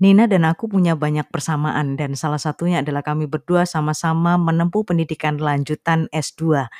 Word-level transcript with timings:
Nina 0.00 0.24
dan 0.24 0.48
aku 0.48 0.64
punya 0.64 0.96
banyak 0.96 1.28
persamaan 1.28 1.92
dan 1.94 2.16
salah 2.16 2.40
satunya 2.40 2.80
adalah 2.80 3.04
kami 3.04 3.28
berdua 3.28 3.68
sama-sama 3.68 4.40
menempuh 4.40 4.80
pendidikan 4.88 5.36
lanjutan 5.36 6.08
S2. 6.08 6.72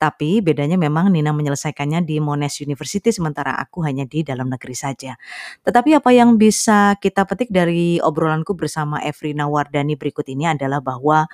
Tapi 0.00 0.40
bedanya 0.40 0.80
memang 0.80 1.12
Nina 1.12 1.36
menyelesaikannya 1.36 2.08
di 2.08 2.18
Monash 2.24 2.64
University 2.64 3.12
sementara 3.12 3.52
aku 3.60 3.84
hanya 3.84 4.08
di 4.08 4.24
dalam 4.24 4.48
negeri 4.48 4.72
saja. 4.72 5.14
Tetapi 5.60 5.96
apa 5.96 6.10
yang 6.16 6.40
bisa 6.40 6.96
kita 6.98 7.28
petik 7.28 7.52
dari 7.52 8.00
obrolanku 8.00 8.56
bersama 8.56 9.00
Evrina 9.04 9.44
Wardani 9.44 9.94
berikut 10.00 10.24
ini 10.32 10.48
adalah 10.48 10.80
bahwa 10.80 11.28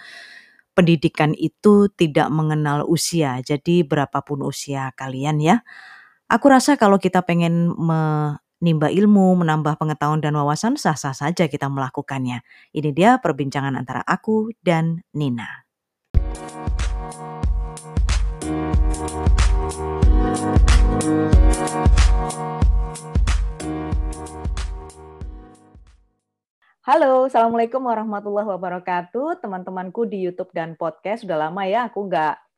pendidikan 0.75 1.35
itu 1.39 1.91
tidak 1.95 2.27
mengenal 2.31 2.87
usia. 2.91 3.39
Jadi 3.43 3.87
berapapun 3.87 4.43
usia 4.43 4.91
kalian 4.99 5.39
ya. 5.39 5.57
Aku 6.31 6.47
rasa 6.47 6.79
kalau 6.79 6.99
kita 6.99 7.27
pengen 7.27 7.75
menimba 8.61 8.93
ilmu, 8.93 9.41
menambah 9.41 9.81
pengetahuan 9.81 10.21
dan 10.21 10.37
wawasan, 10.37 10.77
sah-sah 10.77 11.17
saja 11.17 11.49
kita 11.49 11.73
melakukannya. 11.73 12.45
Ini 12.77 12.93
dia 12.93 13.17
perbincangan 13.17 13.73
antara 13.73 14.05
aku 14.05 14.53
dan 14.61 15.01
Nina. 15.17 15.65
Halo, 26.85 27.33
Assalamualaikum 27.33 27.81
warahmatullahi 27.81 28.45
wabarakatuh. 28.45 29.41
Teman-temanku 29.41 30.05
di 30.05 30.29
YouTube 30.29 30.53
dan 30.53 30.77
podcast, 30.77 31.25
sudah 31.25 31.49
lama 31.49 31.65
ya 31.65 31.89
aku 31.89 32.13
nggak 32.13 32.50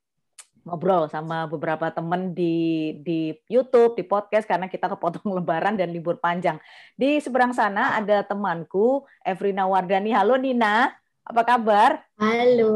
ngobrol 0.62 1.10
sama 1.10 1.50
beberapa 1.50 1.90
teman 1.90 2.30
di 2.32 2.94
di 3.02 3.34
YouTube, 3.50 3.98
di 3.98 4.04
podcast 4.06 4.46
karena 4.46 4.70
kita 4.70 4.86
kepotong 4.92 5.30
lebaran 5.42 5.74
dan 5.74 5.90
libur 5.90 6.18
panjang. 6.22 6.58
Di 6.94 7.18
seberang 7.18 7.50
sana 7.52 7.98
ada 7.98 8.22
temanku 8.22 9.02
Evrina 9.26 9.66
Wardani. 9.66 10.14
Halo 10.14 10.38
Nina, 10.38 10.90
apa 11.22 11.42
kabar? 11.46 11.90
Halo. 12.18 12.74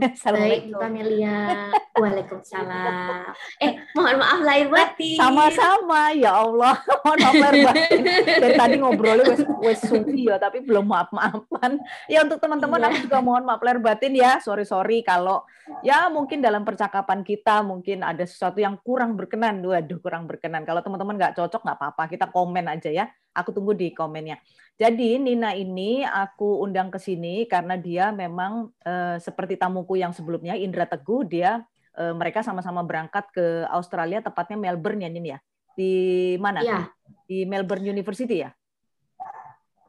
Baik, 0.32 0.72
Bu 0.72 0.80
Amelia. 0.80 1.68
Waalaikumsalam. 1.92 3.36
Eh, 3.60 3.76
mohon 3.92 4.16
maaf 4.16 4.40
lahir 4.40 4.72
batin. 4.72 5.16
Sama-sama, 5.20 6.10
ya 6.16 6.40
Allah. 6.40 6.80
mohon 7.04 7.18
maaf 7.20 7.36
lahir 7.36 7.68
batin. 7.68 8.00
Dari 8.42 8.54
tadi 8.56 8.74
ngobrolnya 8.80 9.24
wes 9.28 9.44
wes 9.60 9.80
suwi 9.84 10.32
ya, 10.32 10.40
tapi 10.40 10.64
belum 10.64 10.88
maaf-maafan. 10.88 11.84
Ya 12.08 12.24
untuk 12.24 12.40
teman-teman 12.40 12.80
iya. 12.80 12.88
aku 12.88 12.96
juga 13.06 13.18
mohon 13.20 13.44
maaf 13.44 13.60
lahir 13.60 13.78
batin 13.84 14.16
ya. 14.16 14.40
Sorry-sorry 14.40 15.04
kalau 15.04 15.44
ya 15.84 16.08
mungkin 16.08 16.40
dalam 16.40 16.64
percakapan 16.64 17.20
kita 17.22 17.60
mungkin 17.60 18.00
ada 18.00 18.24
sesuatu 18.24 18.56
yang 18.56 18.80
kurang 18.80 19.20
berkenan. 19.20 19.60
Waduh, 19.60 20.00
kurang 20.00 20.24
berkenan. 20.24 20.64
Kalau 20.64 20.80
teman-teman 20.80 21.20
nggak 21.20 21.36
cocok 21.36 21.60
nggak 21.60 21.78
apa-apa, 21.78 22.02
kita 22.08 22.26
komen 22.32 22.72
aja 22.72 22.88
ya. 22.88 23.04
Aku 23.36 23.52
tunggu 23.52 23.76
di 23.76 23.92
komennya. 23.92 24.40
Jadi 24.80 25.20
Nina 25.20 25.52
ini 25.54 26.02
aku 26.02 26.64
undang 26.64 26.88
ke 26.88 26.98
sini 26.98 27.44
karena 27.46 27.76
dia 27.78 28.10
memang 28.10 28.72
eh, 28.82 29.20
seperti 29.20 29.54
tamuku 29.60 30.00
yang 30.00 30.10
sebelumnya 30.10 30.56
Indra 30.56 30.88
Teguh 30.88 31.28
dia 31.28 31.62
eh, 31.94 32.14
mereka 32.16 32.40
sama-sama 32.40 32.80
berangkat 32.82 33.28
ke 33.30 33.68
Australia 33.70 34.24
tepatnya 34.24 34.58
Melbourne 34.58 35.04
ya 35.04 35.10
Nina 35.12 35.28
ya. 35.36 35.38
Di 35.72 35.94
mana? 36.40 36.60
Ya. 36.64 36.88
Di 37.24 37.44
Melbourne 37.48 37.88
University 37.88 38.44
ya? 38.44 38.50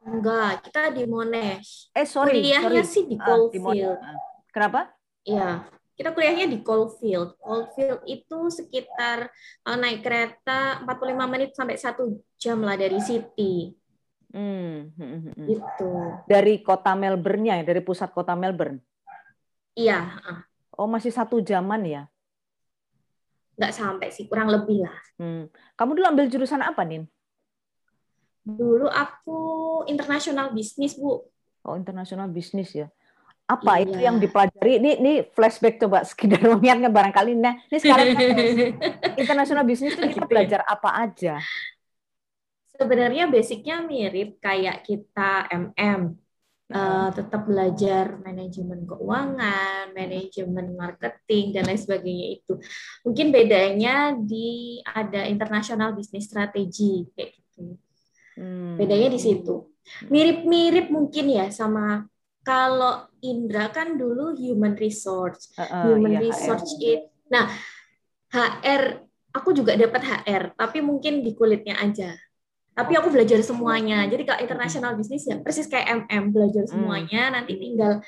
Enggak, 0.04 0.68
kita 0.68 0.92
di 0.92 1.08
Monash. 1.08 1.88
Eh 1.96 2.04
sorry, 2.04 2.44
kuliahnya 2.44 2.84
sorry. 2.84 2.92
sih 2.92 3.04
di 3.08 3.16
Caulfield. 3.16 3.96
Ah, 3.96 4.20
Kenapa? 4.52 4.92
Iya, 5.24 5.64
kita 5.96 6.12
kuliahnya 6.12 6.46
di 6.52 6.60
Caulfield. 6.60 7.40
Caulfield 7.40 8.04
itu 8.04 8.38
sekitar 8.52 9.32
uh, 9.64 9.76
naik 9.80 10.04
kereta 10.04 10.84
45 10.84 11.32
menit 11.32 11.50
sampai 11.56 11.80
satu 11.80 12.20
jam 12.36 12.60
lah 12.60 12.76
dari 12.76 13.00
City. 13.00 13.72
Hmm, 14.34 14.90
hmm, 14.98 14.98
hmm, 14.98 15.32
hmm. 15.38 15.46
Gitu. 15.46 15.90
Dari 16.26 16.58
kota 16.66 16.98
Melbourne-nya, 16.98 17.62
dari 17.62 17.78
pusat 17.86 18.10
kota 18.10 18.34
Melbourne. 18.34 18.82
Iya. 19.78 20.18
Oh 20.74 20.90
masih 20.90 21.14
satu 21.14 21.38
jaman 21.38 21.86
ya? 21.86 22.02
Nggak 23.54 23.72
sampai 23.78 24.10
sih, 24.10 24.26
kurang 24.26 24.50
lebih 24.50 24.82
lah. 24.82 24.98
Hmm. 25.22 25.46
Kamu 25.78 25.94
dulu 25.94 26.06
ambil 26.10 26.26
jurusan 26.26 26.66
apa, 26.66 26.82
Nin? 26.82 27.06
Dulu 28.42 28.90
aku 28.90 29.38
internasional 29.86 30.50
bisnis, 30.50 30.98
Bu. 30.98 31.22
Oh, 31.62 31.78
internasional 31.78 32.26
bisnis 32.26 32.74
ya. 32.74 32.90
Apa 33.46 33.78
iya. 33.78 33.84
itu 33.86 33.98
yang 34.02 34.16
dipelajari? 34.18 34.82
Ini, 34.82 34.90
ini 34.98 35.12
flashback 35.30 35.78
coba 35.78 36.02
sekedar 36.10 36.42
mengingatnya 36.42 36.90
barangkali. 36.90 37.38
Nah, 37.38 37.54
ini 37.70 37.78
sekarang 37.78 38.18
internasional 39.22 39.62
bisnis 39.62 39.94
itu 39.94 40.10
kita 40.10 40.26
belajar 40.26 40.66
apa 40.66 40.90
aja? 41.06 41.38
Sebenarnya 42.74 43.30
basicnya 43.30 43.82
mirip 43.82 44.38
kayak 44.42 44.82
kita 44.82 45.48
MM. 45.50 46.18
Uh, 46.64 47.12
tetap 47.12 47.44
belajar 47.44 48.18
manajemen 48.24 48.88
keuangan, 48.88 49.92
manajemen 49.92 50.72
marketing 50.74 51.52
dan 51.52 51.68
lain 51.68 51.76
sebagainya 51.76 52.40
itu. 52.40 52.56
Mungkin 53.04 53.28
bedanya 53.30 54.16
di 54.16 54.80
ada 54.82 55.28
internasional 55.28 55.92
bisnis 55.92 56.24
strategi 56.24 57.04
kayak 57.12 57.36
gitu. 57.36 57.76
Hmm. 58.40 58.80
Bedanya 58.80 59.12
di 59.12 59.20
situ. 59.20 59.76
Mirip-mirip 60.08 60.88
mungkin 60.88 61.36
ya 61.36 61.52
sama 61.52 62.08
kalau 62.40 63.12
Indra 63.20 63.68
kan 63.68 64.00
dulu 64.00 64.32
human 64.32 64.74
resource. 64.74 65.52
Uh, 65.60 65.68
uh, 65.68 65.84
human 65.92 66.16
iya, 66.16 66.20
resource 66.32 66.80
it. 66.80 67.12
Nah, 67.28 67.44
HR 68.32 69.04
aku 69.36 69.52
juga 69.52 69.76
dapat 69.76 70.00
HR, 70.00 70.56
tapi 70.56 70.80
mungkin 70.80 71.20
di 71.20 71.36
kulitnya 71.36 71.76
aja 71.76 72.14
tapi 72.74 72.98
aku 72.98 73.08
belajar 73.14 73.38
semuanya. 73.40 74.02
Jadi 74.10 74.22
kalau 74.26 74.42
internasional 74.42 74.98
bisnis 74.98 75.30
ya 75.30 75.38
persis 75.38 75.70
kayak 75.70 76.10
MM 76.10 76.34
belajar 76.34 76.66
semuanya. 76.66 77.30
Hmm. 77.30 77.32
nanti 77.38 77.54
tinggal 77.54 78.02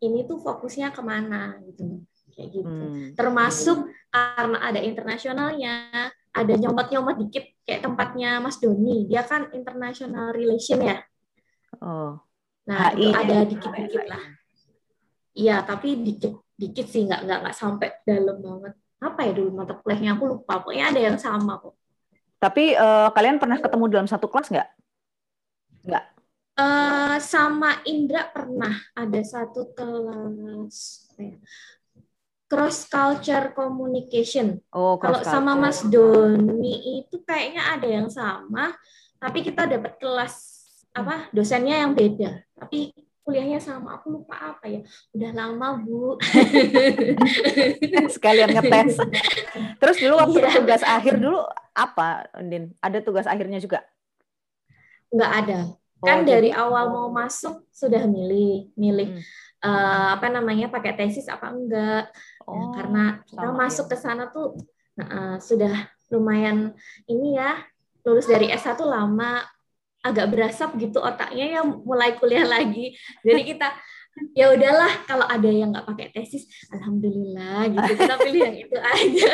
ini 0.00 0.24
tuh 0.24 0.40
fokusnya 0.40 0.90
ke 0.96 1.04
mana 1.04 1.60
gitu. 1.68 2.00
Kayak 2.36 2.48
gitu. 2.52 2.68
Hmm. 2.68 3.16
termasuk 3.16 3.88
karena 4.12 4.60
ada 4.60 4.80
internasionalnya 4.84 6.12
ada 6.36 6.52
nyomot-nyomot 6.52 7.16
dikit 7.16 7.48
kayak 7.64 7.84
tempatnya 7.84 8.40
Mas 8.40 8.60
Doni. 8.60 9.08
Dia 9.08 9.24
kan 9.24 9.52
international 9.52 10.32
relation 10.32 10.80
ya. 10.80 11.00
Oh. 11.80 12.20
Nah 12.68 12.92
HI. 12.92 13.08
itu 13.08 13.08
ada 13.12 13.36
dikit-dikit 13.44 14.04
lah. 14.04 14.24
Iya 15.36 15.56
tapi 15.64 15.96
dikit 16.00 16.40
dikit 16.56 16.88
sih. 16.88 17.04
Nggak 17.04 17.20
nggak 17.24 17.38
nggak 17.44 17.56
sampai 17.56 17.88
dalam 18.04 18.36
banget. 18.40 18.72
Apa 18.96 19.28
ya 19.28 19.32
dulu 19.36 19.60
mata 19.60 19.76
kuliahnya? 19.76 20.16
Aku 20.16 20.24
lupa. 20.24 20.60
Pokoknya 20.60 20.92
ada 20.92 21.00
yang 21.00 21.16
sama 21.20 21.60
kok 21.60 21.76
tapi 22.36 22.76
uh, 22.76 23.08
kalian 23.12 23.40
pernah 23.40 23.58
ketemu 23.60 23.84
dalam 23.88 24.08
satu 24.08 24.28
kelas 24.28 24.52
nggak? 24.52 24.68
Nggak. 25.86 26.04
Uh, 26.56 27.16
sama 27.20 27.84
Indra 27.84 28.32
pernah 28.32 28.72
ada 28.96 29.20
satu 29.20 29.76
kelas 29.76 30.76
ya? 31.20 31.36
cross 32.46 32.86
culture 32.86 33.52
communication. 33.52 34.62
Oh, 34.70 34.96
kalau 34.96 35.20
sama 35.26 35.58
Mas 35.58 35.82
Doni 35.82 37.02
itu 37.02 37.18
kayaknya 37.26 37.74
ada 37.74 37.88
yang 37.90 38.06
sama, 38.06 38.72
tapi 39.18 39.42
kita 39.42 39.66
dapat 39.66 39.98
kelas 39.98 40.34
apa 40.94 41.28
dosennya 41.34 41.82
yang 41.84 41.92
beda. 41.92 42.40
Tapi 42.56 42.94
kuliahnya 43.26 43.58
sama 43.58 43.98
aku 43.98 44.22
lupa 44.22 44.38
apa 44.38 44.70
ya. 44.70 44.86
Udah 45.10 45.30
lama 45.34 45.82
bu. 45.82 46.14
Sekalian 48.14 48.54
ngetes. 48.54 49.02
Terus 49.82 49.96
dulu 49.98 50.14
waktu 50.22 50.38
iya. 50.46 50.50
tugas 50.54 50.82
akhir 50.86 51.18
dulu 51.18 51.42
apa 51.74 52.30
Din? 52.46 52.70
Ada 52.78 53.02
tugas 53.02 53.26
akhirnya 53.26 53.58
juga? 53.58 53.82
Nggak 55.10 55.32
ada. 55.42 55.58
Oh, 55.98 56.06
kan 56.06 56.22
jadi... 56.22 56.30
dari 56.38 56.50
awal 56.54 56.94
mau 56.94 57.10
masuk 57.10 57.66
sudah 57.74 58.06
milih 58.06 58.70
milih 58.78 59.18
hmm. 59.18 59.22
uh, 59.66 60.14
apa 60.14 60.30
namanya 60.30 60.70
pakai 60.70 60.94
tesis 60.94 61.26
apa 61.26 61.50
enggak. 61.50 62.06
Nah, 62.46 62.46
oh, 62.46 62.54
nah, 62.54 62.66
karena 62.78 63.04
kita 63.26 63.48
masuk 63.50 63.86
ya. 63.88 63.90
ke 63.90 63.96
sana 63.98 64.30
tuh 64.30 64.54
uh, 65.02 65.42
sudah 65.42 65.90
lumayan 66.14 66.78
ini 67.10 67.34
ya 67.34 67.58
lulus 68.06 68.30
dari 68.30 68.54
S1 68.54 68.78
lama 68.86 69.42
agak 70.12 70.26
berasap 70.30 70.70
gitu 70.78 71.02
otaknya 71.02 71.58
ya 71.58 71.60
mulai 71.62 72.14
kuliah 72.16 72.46
lagi. 72.46 72.94
Jadi 73.26 73.42
kita 73.42 73.68
ya 74.32 74.54
udahlah 74.54 74.92
kalau 75.04 75.26
ada 75.28 75.50
yang 75.50 75.74
nggak 75.74 75.86
pakai 75.86 76.08
tesis, 76.14 76.48
alhamdulillah 76.72 77.68
gitu 77.68 77.92
kita 78.00 78.14
pilih 78.22 78.40
yang 78.46 78.56
itu 78.56 78.76
aja. 78.80 79.30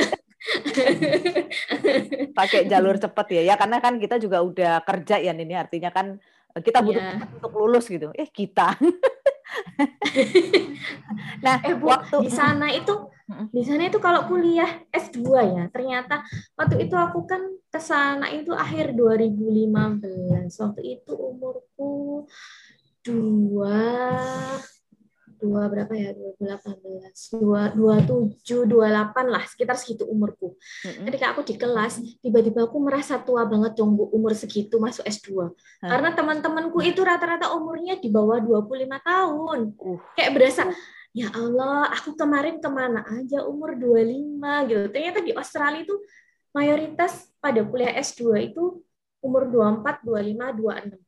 pakai 2.34 2.66
jalur 2.66 2.98
cepat 2.98 3.30
ya 3.30 3.42
ya 3.46 3.54
karena 3.54 3.78
kan 3.78 3.94
kita 4.02 4.19
juga 4.19 4.42
udah 4.42 4.82
kerja 4.82 5.22
ya 5.22 5.30
ini 5.30 5.54
artinya 5.54 5.94
kan 5.94 6.19
kita 6.58 6.82
butuh 6.82 6.98
yeah. 6.98 7.30
untuk 7.38 7.54
lulus 7.54 7.86
gitu 7.86 8.10
eh 8.10 8.26
kita 8.26 8.75
nah, 11.44 11.56
eh, 11.62 11.75
Bu, 11.76 11.88
waktu 11.88 12.16
di 12.26 12.30
sana 12.32 12.72
itu 12.75 12.92
di 13.54 13.62
sana 13.62 13.88
itu 13.88 13.98
kalau 14.02 14.26
kuliah 14.26 14.82
S2 14.90 15.22
ya, 15.52 15.64
ternyata 15.70 16.26
waktu 16.58 16.86
itu 16.86 16.94
aku 16.98 17.24
kan 17.24 17.40
ke 17.72 17.80
sana 17.80 18.28
itu 18.34 18.52
akhir 18.52 18.92
2015. 18.92 20.02
Waktu 20.48 20.82
itu 20.82 21.12
umurku 21.14 22.26
dua 23.02 23.82
dua 25.42 25.66
berapa 25.66 25.90
ya 25.90 26.14
2018 26.14 27.42
dua 27.42 27.74
dua 27.74 27.98
tujuh 28.06 28.62
dua 28.62 28.86
delapan 28.94 29.26
lah 29.26 29.42
sekitar 29.42 29.75
segitu 29.75 30.06
umurku 30.06 30.54
mm-hmm. 30.54 31.04
ketika 31.10 31.34
aku 31.34 31.42
di 31.42 31.58
kelas 31.58 31.98
tiba-tiba 32.22 32.70
aku 32.70 32.78
merasa 32.78 33.18
tua 33.18 33.42
banget 33.42 33.75
dong 33.75 33.98
bu 33.98 34.06
umur 34.14 34.38
segitu 34.38 34.78
masuk 34.78 35.02
S2 35.02 35.50
hmm. 35.50 35.90
karena 35.90 36.14
teman-temanku 36.14 36.78
itu 36.86 37.02
rata-rata 37.02 37.50
umurnya 37.58 37.98
di 37.98 38.06
bawah 38.06 38.38
25 38.38 38.86
tahun 39.02 39.58
uh. 39.75 39.98
kayak 40.14 40.30
berasa 40.30 40.62
ya 41.12 41.29
Allah 41.37 41.93
aku 41.93 42.17
kemarin 42.17 42.56
ke 42.61 42.69
mana 42.73 43.05
aja 43.05 43.44
umur 43.44 43.76
25 43.76 44.69
gitu 44.69 44.87
ternyata 44.88 45.20
di 45.20 45.32
Australia 45.37 45.85
itu 45.85 45.97
mayoritas 46.56 47.29
pada 47.41 47.61
kuliah 47.64 47.93
S2 48.00 48.53
itu 48.53 48.81
umur 49.20 49.49
24 49.49 50.05
25 50.05 50.97
26 50.97 51.00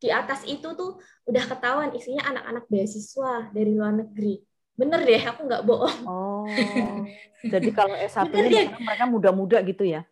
di 0.00 0.08
atas 0.08 0.40
itu 0.48 0.64
tuh 0.64 0.96
udah 1.28 1.44
ketahuan 1.44 1.92
isinya 1.92 2.24
anak-anak 2.32 2.64
beasiswa 2.72 3.52
dari 3.52 3.76
luar 3.76 4.00
negeri. 4.00 4.40
Bener 4.72 5.04
deh, 5.04 5.20
aku 5.28 5.44
nggak 5.44 5.64
bohong. 5.68 6.00
Oh, 6.08 6.48
jadi 7.52 7.68
kalau 7.68 7.92
S1-nya 7.92 8.80
mereka 8.80 9.04
muda-muda 9.04 9.60
gitu 9.60 9.84
ya? 9.84 10.08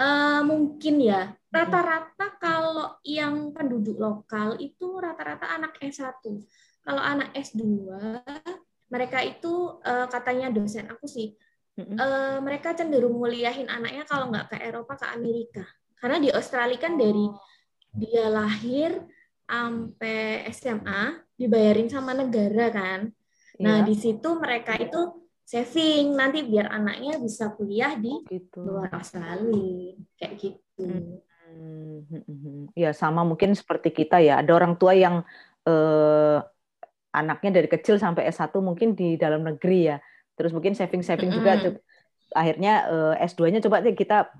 Uh, 0.00 0.40
mungkin 0.48 0.96
ya. 0.96 1.36
Rata-rata 1.52 2.40
kalau 2.40 2.96
yang 3.04 3.52
penduduk 3.52 4.00
lokal 4.00 4.56
itu 4.56 4.96
rata-rata 4.96 5.44
anak 5.44 5.76
S1. 5.76 6.24
Kalau 6.80 7.02
anak 7.02 7.36
S2, 7.36 7.60
mereka 8.90 9.22
itu 9.22 9.78
uh, 9.84 10.06
katanya 10.08 10.48
dosen 10.50 10.88
aku 10.88 11.06
sih, 11.06 11.36
uh, 11.78 12.40
mereka 12.40 12.72
cenderung 12.72 13.14
muliahin 13.20 13.68
anaknya 13.68 14.08
kalau 14.08 14.32
nggak 14.32 14.52
ke 14.52 14.56
Eropa, 14.64 14.96
ke 14.96 15.06
Amerika. 15.12 15.64
Karena 16.00 16.16
di 16.16 16.32
Australia 16.32 16.80
kan 16.80 16.96
dari 16.96 17.28
oh 17.28 17.36
dia 17.94 18.30
lahir 18.30 19.02
sampai 19.50 20.46
SMA 20.54 21.26
dibayarin 21.34 21.90
sama 21.90 22.14
negara 22.14 22.70
kan. 22.70 23.10
Nah, 23.60 23.82
iya. 23.82 23.86
di 23.86 23.94
situ 23.98 24.28
mereka 24.38 24.78
itu 24.78 25.26
saving 25.42 26.14
nanti 26.14 26.46
biar 26.46 26.70
anaknya 26.70 27.18
bisa 27.18 27.50
kuliah 27.58 27.98
di 27.98 28.14
oh, 28.14 28.22
gitu. 28.30 28.62
luar 28.62 28.94
Australia 28.94 29.98
kayak 30.14 30.34
gitu. 30.38 30.86
Hmm. 31.50 32.70
Ya 32.78 32.94
sama 32.94 33.26
mungkin 33.26 33.58
seperti 33.58 33.90
kita 33.90 34.22
ya. 34.22 34.38
Ada 34.38 34.54
orang 34.54 34.78
tua 34.78 34.94
yang 34.94 35.26
eh, 35.66 36.38
anaknya 37.10 37.62
dari 37.62 37.68
kecil 37.70 37.98
sampai 37.98 38.30
S1 38.30 38.54
mungkin 38.62 38.94
di 38.94 39.18
dalam 39.18 39.42
negeri 39.42 39.94
ya. 39.94 39.96
Terus 40.38 40.54
mungkin 40.56 40.72
saving-saving 40.72 41.30
juga 41.34 41.58
akhirnya 42.34 42.74
eh, 43.18 43.26
S2-nya 43.26 43.60
coba 43.62 43.82
kita 43.90 44.30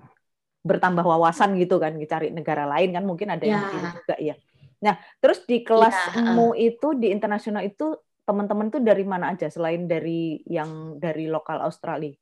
bertambah 0.61 1.05
wawasan 1.05 1.57
gitu 1.57 1.81
kan 1.81 1.97
cari 2.05 2.29
negara 2.31 2.69
lain 2.69 2.93
kan 2.93 3.05
mungkin 3.05 3.33
ada 3.33 3.45
yang 3.45 3.65
ya. 3.65 3.91
juga 3.97 4.17
ya 4.21 4.35
nah 4.81 4.97
terus 5.21 5.45
di 5.45 5.61
kelasmu 5.61 6.57
ya. 6.57 6.73
itu 6.73 6.89
di 6.97 7.13
internasional 7.13 7.65
itu 7.65 7.97
teman-teman 8.25 8.73
tuh 8.73 8.81
dari 8.81 9.05
mana 9.05 9.33
aja 9.33 9.49
selain 9.49 9.89
dari 9.89 10.41
yang 10.49 11.01
dari 11.01 11.29
lokal 11.29 11.61
Australia 11.65 12.17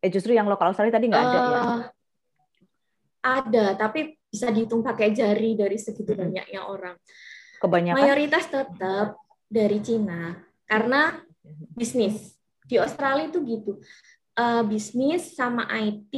eh 0.00 0.10
justru 0.12 0.36
yang 0.36 0.48
lokal 0.48 0.72
Australia 0.72 0.96
tadi 0.96 1.08
nggak 1.08 1.24
ada 1.24 1.38
uh, 1.38 1.44
ya 1.44 1.60
eh, 1.60 1.80
ada 3.24 3.64
tapi 3.76 4.16
bisa 4.28 4.52
dihitung 4.52 4.84
pakai 4.84 5.12
jari 5.16 5.56
dari 5.56 5.76
segitu 5.80 6.12
hmm. 6.12 6.20
banyaknya 6.28 6.60
orang 6.64 6.96
kebanyakan 7.60 8.00
mayoritas 8.04 8.44
tetap 8.48 9.16
dari 9.46 9.78
Cina 9.82 10.34
karena 10.66 11.18
bisnis 11.74 12.34
di 12.66 12.76
Australia 12.82 13.30
itu 13.30 13.38
gitu 13.46 13.72
uh, 14.36 14.62
bisnis 14.66 15.34
sama 15.34 15.66
IT 15.70 16.14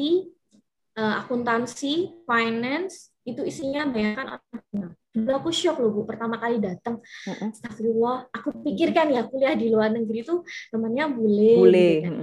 uh, 0.98 1.14
akuntansi, 1.25 2.25
finance, 2.26 3.14
itu 3.22 3.44
isinya 3.46 3.86
banyak 3.86 4.14
kan 4.19 4.28
orang 4.36 4.96
Dulu 5.19 5.34
aku 5.34 5.50
shock 5.50 5.82
loh 5.82 5.90
Bu, 5.90 6.06
pertama 6.06 6.38
kali 6.38 6.62
datang. 6.62 7.02
Uh-uh. 7.02 7.50
Astagfirullah, 7.50 8.30
aku 8.30 8.62
pikirkan 8.62 9.10
ya 9.10 9.26
kuliah 9.26 9.58
di 9.58 9.66
luar 9.66 9.90
negeri 9.90 10.22
itu 10.22 10.46
temannya 10.70 11.04
bule. 11.10 11.54
Bule. 11.58 11.90
Gitu 11.90 12.04
kan. 12.06 12.14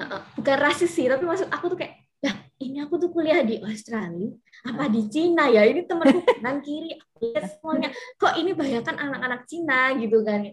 uh, 0.00 0.22
bukan 0.40 0.56
rasis 0.56 0.88
sih, 0.88 1.04
tapi 1.04 1.28
maksud 1.28 1.52
aku 1.52 1.76
tuh 1.76 1.78
kayak, 1.84 2.00
ya 2.20 2.32
ini 2.60 2.76
aku 2.84 3.00
tuh 3.00 3.10
kuliah 3.12 3.40
di 3.40 3.56
Australia, 3.64 4.30
apa 4.68 4.84
di 4.92 5.08
Cina 5.08 5.48
ya? 5.48 5.64
Ini 5.64 5.88
temanku 5.88 6.20
kanan 6.36 6.60
kiri, 6.60 7.00
lihat 7.20 7.56
semuanya. 7.56 7.88
Kok 8.20 8.34
ini 8.36 8.52
banyak 8.52 8.82
kan 8.84 8.96
anak-anak 9.00 9.48
Cina 9.48 9.96
gitu 9.96 10.20
kan? 10.20 10.44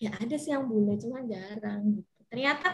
Ya 0.00 0.10
ada 0.16 0.36
sih 0.40 0.56
yang 0.56 0.64
bule, 0.64 0.96
cuma 0.96 1.20
jarang. 1.28 2.00
Gitu. 2.00 2.20
Ternyata 2.32 2.68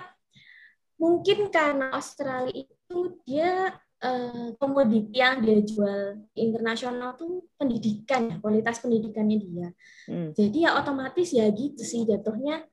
mungkin 0.98 1.50
karena 1.50 1.94
Australia 1.94 2.54
itu 2.54 2.98
dia 3.26 3.74
uh, 4.02 4.54
komoditi 4.58 5.18
yang 5.18 5.42
dia 5.42 5.58
jual 5.62 6.26
internasional 6.34 7.14
tuh 7.14 7.46
pendidikan 7.54 8.30
ya 8.30 8.36
kualitas 8.42 8.82
pendidikannya 8.82 9.38
dia 9.38 9.68
hmm. 10.10 10.34
jadi 10.34 10.58
ya 10.58 10.70
otomatis 10.78 11.30
ya 11.30 11.46
gitu 11.54 11.82
sih 11.86 12.02
jatuhnya 12.06 12.66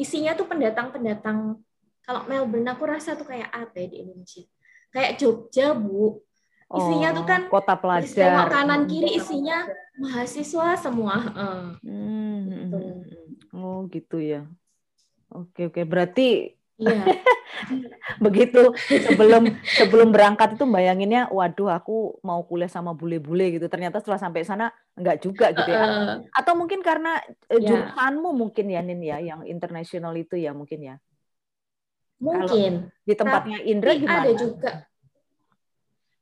isinya 0.00 0.32
tuh 0.36 0.48
pendatang-pendatang 0.48 1.60
kalau 2.04 2.22
Melbourne 2.24 2.72
aku 2.72 2.88
rasa 2.88 3.12
tuh 3.20 3.28
kayak 3.28 3.52
apa 3.52 3.84
ya 3.84 3.86
di 3.92 3.96
Indonesia 4.00 4.44
kayak 4.92 5.20
Jogja 5.20 5.76
bu 5.76 6.20
isinya 6.68 7.08
oh, 7.12 7.16
tuh 7.16 7.24
kan 7.24 7.40
kota 7.48 7.74
pelajar 7.80 8.44
kanan 8.52 8.84
kiri 8.84 9.16
isinya 9.16 9.64
mahasiswa 9.96 10.76
semua 10.76 11.16
uh, 11.32 11.68
hmm. 11.80 12.40
gitu. 12.52 12.78
oh 13.56 13.78
gitu 13.88 14.16
ya 14.20 14.44
oke 15.32 15.72
oke 15.72 15.82
berarti 15.88 16.58
Iya. 16.78 17.02
Begitu 18.24 18.70
sebelum 18.86 19.50
sebelum 19.66 20.08
berangkat 20.14 20.54
itu 20.54 20.62
bayanginnya, 20.62 21.26
waduh 21.34 21.74
aku 21.74 22.22
mau 22.22 22.46
kuliah 22.46 22.70
sama 22.70 22.94
bule-bule 22.94 23.58
gitu. 23.58 23.66
Ternyata 23.66 23.98
setelah 23.98 24.22
sampai 24.22 24.46
sana 24.46 24.70
enggak 24.94 25.18
juga 25.18 25.50
gitu 25.50 25.66
ya. 25.66 25.82
Uh, 25.82 26.14
Atau 26.30 26.54
mungkin 26.54 26.78
karena 26.86 27.18
uh, 27.50 27.58
jurusanmu 27.58 28.30
mungkin 28.30 28.70
ya 28.70 28.78
Nin 28.78 29.02
ya, 29.02 29.18
yang 29.18 29.42
internasional 29.42 30.14
itu 30.14 30.38
ya 30.38 30.54
mungkin 30.54 30.78
ya. 30.86 30.94
Mungkin. 32.18 32.72
Kalau 32.90 33.06
di 33.06 33.14
tempatnya 33.14 33.58
Tapi 33.62 33.70
Indra 33.70 33.92
gimana? 33.94 34.22
Ada 34.26 34.32
juga. 34.34 34.72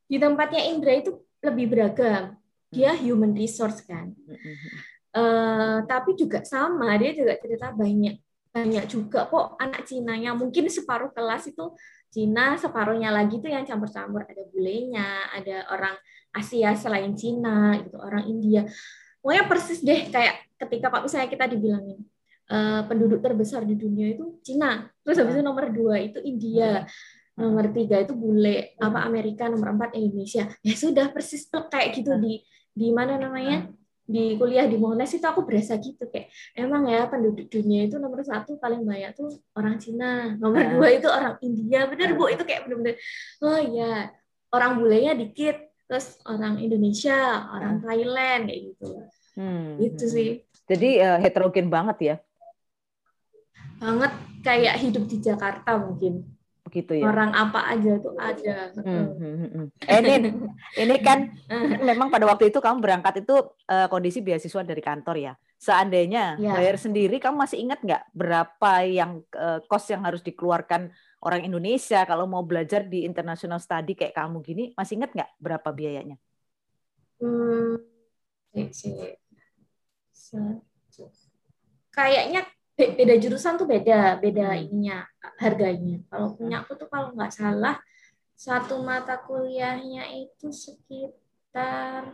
Di 0.07 0.17
tempatnya 0.21 0.63
Indra 0.71 0.93
itu 0.95 1.11
lebih 1.43 1.67
beragam. 1.73 2.37
Dia 2.71 2.93
human 2.95 3.33
resource 3.33 3.83
kan. 3.83 4.13
Uh, 5.17 5.81
tapi 5.89 6.13
juga 6.13 6.45
sama, 6.45 6.93
dia 7.01 7.17
juga 7.17 7.41
cerita 7.41 7.73
banyak 7.73 8.21
banyak 8.57 8.89
juga 8.89 9.29
kok 9.29 9.61
anak 9.61 9.85
Cina-nya 9.85 10.33
mungkin 10.33 10.73
separuh 10.73 11.13
kelas 11.13 11.53
itu 11.53 11.77
Cina 12.09 12.57
separuhnya 12.57 13.13
lagi 13.13 13.37
tuh 13.37 13.53
yang 13.53 13.69
campur-campur 13.69 14.25
ada 14.25 14.43
bulenya 14.49 15.29
ada 15.37 15.69
orang 15.69 15.93
Asia 16.33 16.73
selain 16.73 17.13
Cina 17.13 17.77
gitu 17.85 18.01
orang 18.01 18.25
India 18.25 18.65
pokoknya 19.21 19.45
persis 19.45 19.85
deh 19.85 20.09
kayak 20.09 20.49
ketika 20.57 20.89
pak 20.89 21.05
misalnya 21.05 21.29
kita 21.29 21.45
dibilangin 21.53 22.01
uh, 22.51 22.83
penduduk 22.87 23.21
terbesar 23.23 23.63
di 23.65 23.75
dunia 23.75 24.15
itu 24.15 24.39
Cina. 24.43 24.87
Terus 25.03 25.17
habis 25.23 25.35
itu 25.39 25.45
nomor 25.45 25.71
dua 25.71 26.01
itu 26.03 26.19
India. 26.23 26.87
Nomor 27.37 27.69
tiga 27.69 28.01
itu 28.01 28.17
bule 28.17 28.75
apa 28.81 29.05
Amerika. 29.05 29.47
Nomor 29.51 29.77
empat 29.77 29.97
Indonesia. 29.99 30.49
Ya 30.65 30.75
sudah 30.75 31.13
persis 31.13 31.47
tuh 31.47 31.69
kayak 31.69 32.01
gitu 32.01 32.17
di 32.17 32.43
di 32.73 32.89
mana 32.91 33.21
namanya? 33.21 33.69
Di 34.07 34.39
kuliah 34.39 34.71
di 34.71 34.79
Monash 34.79 35.19
itu 35.19 35.27
aku 35.27 35.43
berasa 35.43 35.75
gitu 35.83 36.07
kayak 36.07 36.31
emang 36.55 36.87
ya 36.87 37.11
penduduk 37.11 37.51
dunia 37.51 37.91
itu 37.91 37.99
nomor 37.99 38.23
satu 38.23 38.55
paling 38.57 38.87
banyak 38.87 39.19
tuh 39.19 39.31
orang 39.59 39.77
Cina. 39.83 40.39
Nomor 40.39 40.63
uh. 40.63 40.71
dua 40.79 40.89
itu 40.95 41.09
orang 41.11 41.35
India. 41.43 41.91
Bener 41.91 42.15
bu? 42.15 42.31
Itu 42.31 42.47
kayak 42.47 42.71
bener-bener 42.71 42.97
oh 43.43 43.59
ya 43.59 44.15
orang 44.55 44.79
bulenya 44.79 45.19
dikit 45.19 45.59
terus 45.87 46.19
orang 46.25 46.63
Indonesia 46.63 47.47
orang. 47.51 47.83
Thailand 47.83 48.49
kayak 48.49 48.63
gitu. 48.75 48.89
Hmm. 49.37 49.77
itu 49.77 50.05
hmm, 50.09 50.13
sih. 50.17 50.29
Hmm. 50.41 50.65
jadi 50.65 50.91
uh, 51.05 51.19
heterogen 51.21 51.69
banget 51.69 51.97
ya 52.01 52.17
banget 53.77 54.13
kayak 54.43 54.75
hidup 54.81 55.05
di 55.11 55.17
Jakarta 55.21 55.77
mungkin. 55.77 56.37
Begitu 56.67 56.99
ya. 56.99 57.07
Orang 57.07 57.31
apa 57.31 57.71
aja 57.71 57.95
tuh 58.03 58.19
ada. 58.19 58.75
Hmm, 58.75 59.15
hmm, 59.15 59.35
hmm. 59.39 59.51
hmm. 59.55 59.67
Eh, 59.87 59.99
ini 60.03 60.15
ini 60.83 60.97
kan 60.99 61.31
memang 61.79 62.11
pada 62.11 62.27
waktu 62.27 62.51
itu 62.51 62.59
kamu 62.59 62.83
berangkat 62.83 63.23
itu 63.23 63.39
uh, 63.71 63.87
kondisi 63.87 64.19
beasiswa 64.19 64.67
dari 64.67 64.83
kantor 64.83 65.17
ya. 65.17 65.33
Seandainya 65.57 66.37
ya. 66.37 66.53
bayar 66.53 66.77
sendiri 66.77 67.17
kamu 67.23 67.39
masih 67.39 67.63
ingat 67.63 67.81
nggak 67.81 68.03
berapa 68.13 68.73
yang 68.85 69.23
uh, 69.39 69.63
kos 69.71 69.89
yang 69.89 70.03
harus 70.03 70.27
dikeluarkan 70.27 70.91
orang 71.23 71.47
Indonesia? 71.47 72.03
Kalau 72.03 72.27
mau 72.27 72.43
belajar 72.43 72.83
di 72.83 73.07
international 73.07 73.63
study 73.63 73.95
kayak 73.95 74.19
kamu 74.19 74.43
gini 74.43 74.65
masih 74.75 74.99
ingat 74.99 75.15
nggak 75.15 75.31
berapa 75.39 75.69
biayanya? 75.71 76.19
Hmm, 77.23 77.81
kayaknya 81.95 82.45
beda 82.77 83.17
jurusan 83.17 83.57
tuh 83.57 83.65
beda 83.65 84.21
beda 84.21 84.53
hmm. 84.53 84.63
ininya 84.69 84.99
harganya. 85.41 86.05
Kalau 86.13 86.37
punya 86.37 86.61
aku 86.61 86.77
tuh 86.77 86.89
kalau 86.93 87.17
nggak 87.17 87.33
salah 87.33 87.81
satu 88.37 88.85
mata 88.85 89.17
kuliahnya 89.25 90.13
itu 90.13 90.53
sekitar 90.53 92.13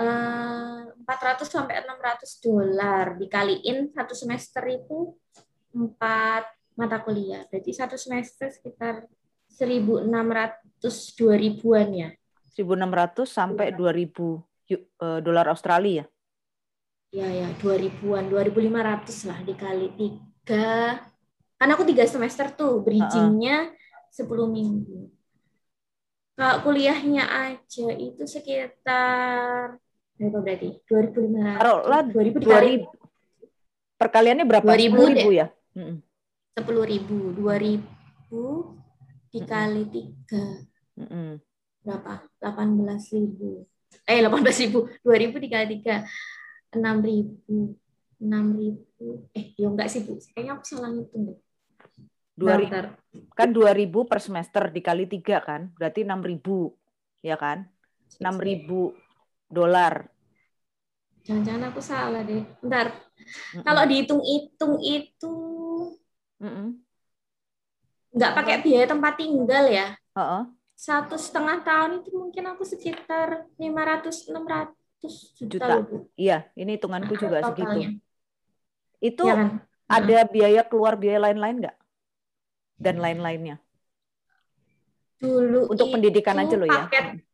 eh, 0.00 0.80
empat 0.96 1.18
ratus 1.20 1.52
sampai 1.52 1.84
enam 1.84 2.00
ratus 2.00 2.40
dolar. 2.40 3.20
Dikaliin 3.20 3.92
satu 3.92 4.16
semester 4.16 4.64
itu 4.64 5.12
empat 5.76 6.48
mata 6.72 7.04
kuliah. 7.04 7.44
Berarti 7.52 7.76
satu 7.76 8.00
semester 8.00 8.48
sekitar 8.48 9.04
seribu 9.44 10.00
enam 10.00 10.32
ratus 10.32 11.12
dua 11.12 11.36
ribuan 11.36 11.92
ya? 11.92 12.10
seribu 12.56 12.72
enam 12.72 12.88
ratus 12.88 13.36
sampai 13.36 13.68
iya. 13.68 13.76
dua 13.76 13.92
ribu 13.92 14.40
eh, 14.72 15.20
dolar 15.20 15.52
Australia. 15.52 16.08
ya 16.08 16.15
ya 17.14 17.48
2000-an 17.58 18.24
2500 18.28 19.28
lah 19.28 19.38
dikali 19.46 19.88
tiga. 19.94 21.00
Kan 21.56 21.68
aku 21.72 21.88
tiga 21.88 22.04
semester 22.04 22.52
tuh 22.52 22.84
bridgingnya 22.84 23.72
sepuluh 24.12 24.48
minggu. 24.48 25.08
Kalau 26.36 26.56
kuliahnya 26.68 27.24
aja 27.24 27.88
itu 27.96 28.22
sekitar 28.28 29.80
berapa 30.16 30.38
berarti? 30.40 30.80
2500 30.88 31.60
taruhlah 31.60 32.00
2000 32.08 32.40
dikali 32.40 32.72
2000 32.84 34.00
perkaliannya 34.00 34.44
berapa? 34.44 34.68
2000 34.68 34.92
10.000 34.92 35.12
ribu 35.12 35.28
ya? 35.32 35.46
Sepuluh 36.56 36.84
ribu 36.88 37.36
dua 37.36 37.56
ribu 37.60 38.44
dikali 39.28 39.84
tiga. 39.92 40.44
Berapa? 41.84 42.24
delapan 42.40 42.68
belas 42.80 43.08
ribu. 43.12 43.64
Eh 44.04 44.20
delapan 44.20 44.40
belas 44.44 44.58
ribu 44.60 44.88
dua 45.04 45.16
ribu 45.16 45.36
dikali 45.40 45.80
tiga 45.80 46.04
enam 46.74 46.96
ribu 47.04 47.76
enam 48.20 48.56
ribu. 48.56 49.28
Eh 49.36 49.52
ya 49.60 49.68
enggak 49.68 49.88
sih 49.92 50.00
bu. 50.06 50.16
Kayaknya 50.32 50.52
aku 50.56 50.64
salah 50.64 50.90
ngitung 50.92 51.22
deh. 51.28 51.38
Dua 52.36 52.56
kan 53.32 53.48
2000 53.52 54.04
per 54.04 54.20
semester 54.20 54.68
dikali 54.68 55.08
tiga 55.08 55.40
kan? 55.40 55.72
Berarti 55.76 56.04
6000 56.04 56.72
ya 57.24 57.36
kan? 57.40 57.64
bentar. 58.20 58.32
6000 58.32 58.92
dolar. 59.48 59.94
Jangan-jangan 61.26 61.64
aku 61.74 61.80
salah 61.82 62.22
deh. 62.22 62.42
Mm-mm. 63.54 63.64
kalau 63.66 63.82
dihitung-hitung 63.88 64.74
itu 64.80 65.34
Mm-mm. 66.40 66.76
nggak 68.16 68.32
pakai 68.36 68.56
biaya 68.64 68.86
tempat 68.88 69.12
tinggal 69.20 69.64
ya? 69.68 69.86
Heeh. 70.16 70.42
satu 70.76 71.16
setengah 71.16 71.64
tahun 71.64 72.04
itu 72.04 72.12
mungkin 72.12 72.44
aku 72.52 72.62
sekitar 72.68 73.48
500 73.56 74.28
600 74.28 74.28
juta, 74.28 74.75
Juta. 75.38 75.86
loh, 75.86 76.10
iya 76.18 76.50
ini 76.58 76.74
hitunganku 76.74 77.14
juga 77.14 77.44
Totalnya. 77.44 77.52
segitu. 77.52 77.80
Itu 78.98 79.22
Ya 79.28 79.34
kan? 79.36 79.48
ada 79.86 80.18
biaya 80.26 80.62
keluar 80.66 80.98
biaya 80.98 81.30
lain-lain 81.30 81.62
nggak? 81.62 81.76
Dan 82.76 82.98
lain-lainnya? 82.98 83.56
Dulu 85.16 85.72
untuk 85.72 85.88
pendidikan 85.88 86.36
aja 86.36 86.54
lo 86.58 86.66
ya. 86.68 86.88
paket. 86.88 87.24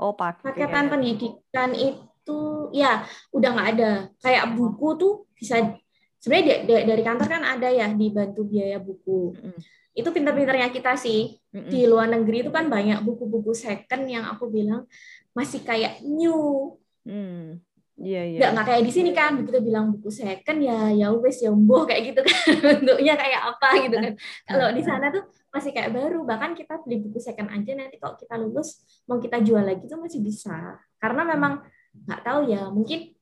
Oh 0.00 0.12
paket. 0.16 0.42
Paketan 0.52 0.86
pendidikan 0.90 1.70
itu 1.76 2.38
ya 2.74 3.06
udah 3.30 3.50
nggak 3.54 3.68
ada. 3.78 3.90
Kayak 4.18 4.56
buku 4.58 4.88
tuh 4.98 5.12
bisa 5.36 5.76
sebenarnya 6.18 6.44
da- 6.44 6.62
da- 6.66 6.86
dari 6.90 7.02
kantor 7.06 7.28
kan 7.28 7.42
ada 7.44 7.68
ya 7.70 7.86
dibantu 7.92 8.42
biaya 8.42 8.80
buku. 8.82 9.36
Itu 9.96 10.12
pinter-pinternya 10.12 10.68
kita 10.72 10.96
sih. 10.96 11.36
Mm-mm. 11.56 11.72
di 11.72 11.88
luar 11.88 12.04
negeri 12.12 12.44
itu 12.44 12.52
kan 12.52 12.68
banyak 12.68 13.00
buku-buku 13.00 13.56
second 13.56 14.04
yang 14.12 14.28
aku 14.28 14.52
bilang 14.52 14.84
masih 15.36 15.60
kayak 15.60 16.00
new. 16.00 16.72
Hmm. 17.04 17.60
Iya 17.96 18.22
iya. 18.28 18.38
nggak 18.40 18.50
nggak 18.52 18.66
kayak 18.68 18.82
di 18.84 18.92
sini 18.92 19.10
kan 19.16 19.40
begitu 19.40 19.72
bilang 19.72 19.88
buku 19.88 20.12
second 20.12 20.60
ya 20.60 20.92
ya 20.92 21.08
wes 21.16 21.40
ya 21.40 21.48
mboh 21.48 21.88
kayak 21.88 22.12
gitu 22.12 22.20
kan. 22.24 22.40
Bentuknya 22.76 23.14
kayak 23.16 23.40
apa 23.56 23.68
gitu 23.84 23.96
kan. 23.96 24.12
Kalau 24.44 24.68
di 24.76 24.82
sana 24.84 25.08
tuh 25.08 25.24
masih 25.48 25.72
kayak 25.72 25.96
baru 25.96 26.20
bahkan 26.28 26.52
kita 26.52 26.76
beli 26.84 27.08
buku 27.08 27.16
second 27.16 27.48
aja 27.48 27.72
nanti 27.72 27.96
kalau 27.96 28.12
kita 28.20 28.36
lulus 28.36 28.84
mau 29.08 29.16
kita 29.16 29.40
jual 29.40 29.64
lagi 29.64 29.88
tuh 29.88 29.96
masih 29.96 30.20
bisa. 30.20 30.76
Karena 31.00 31.24
memang 31.24 31.64
nggak 32.04 32.20
tahu 32.20 32.52
ya 32.52 32.68
mungkin 32.68 33.16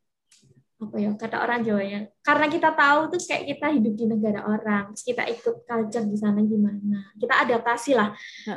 apa 0.74 0.96
ya 0.98 1.10
kata 1.14 1.36
orang 1.38 1.62
Jawa 1.62 1.82
ya 1.86 2.00
karena 2.26 2.46
kita 2.50 2.74
tahu 2.74 3.14
tuh 3.14 3.20
kayak 3.22 3.44
kita 3.46 3.66
hidup 3.78 3.94
di 3.94 4.04
negara 4.10 4.42
orang 4.42 4.90
terus 4.90 5.06
kita 5.06 5.22
ikut 5.30 5.54
culture 5.70 6.02
di 6.02 6.18
sana 6.18 6.42
gimana. 6.42 7.14
Kita 7.14 7.46
adaptasi 7.46 7.94
lah. 7.94 8.10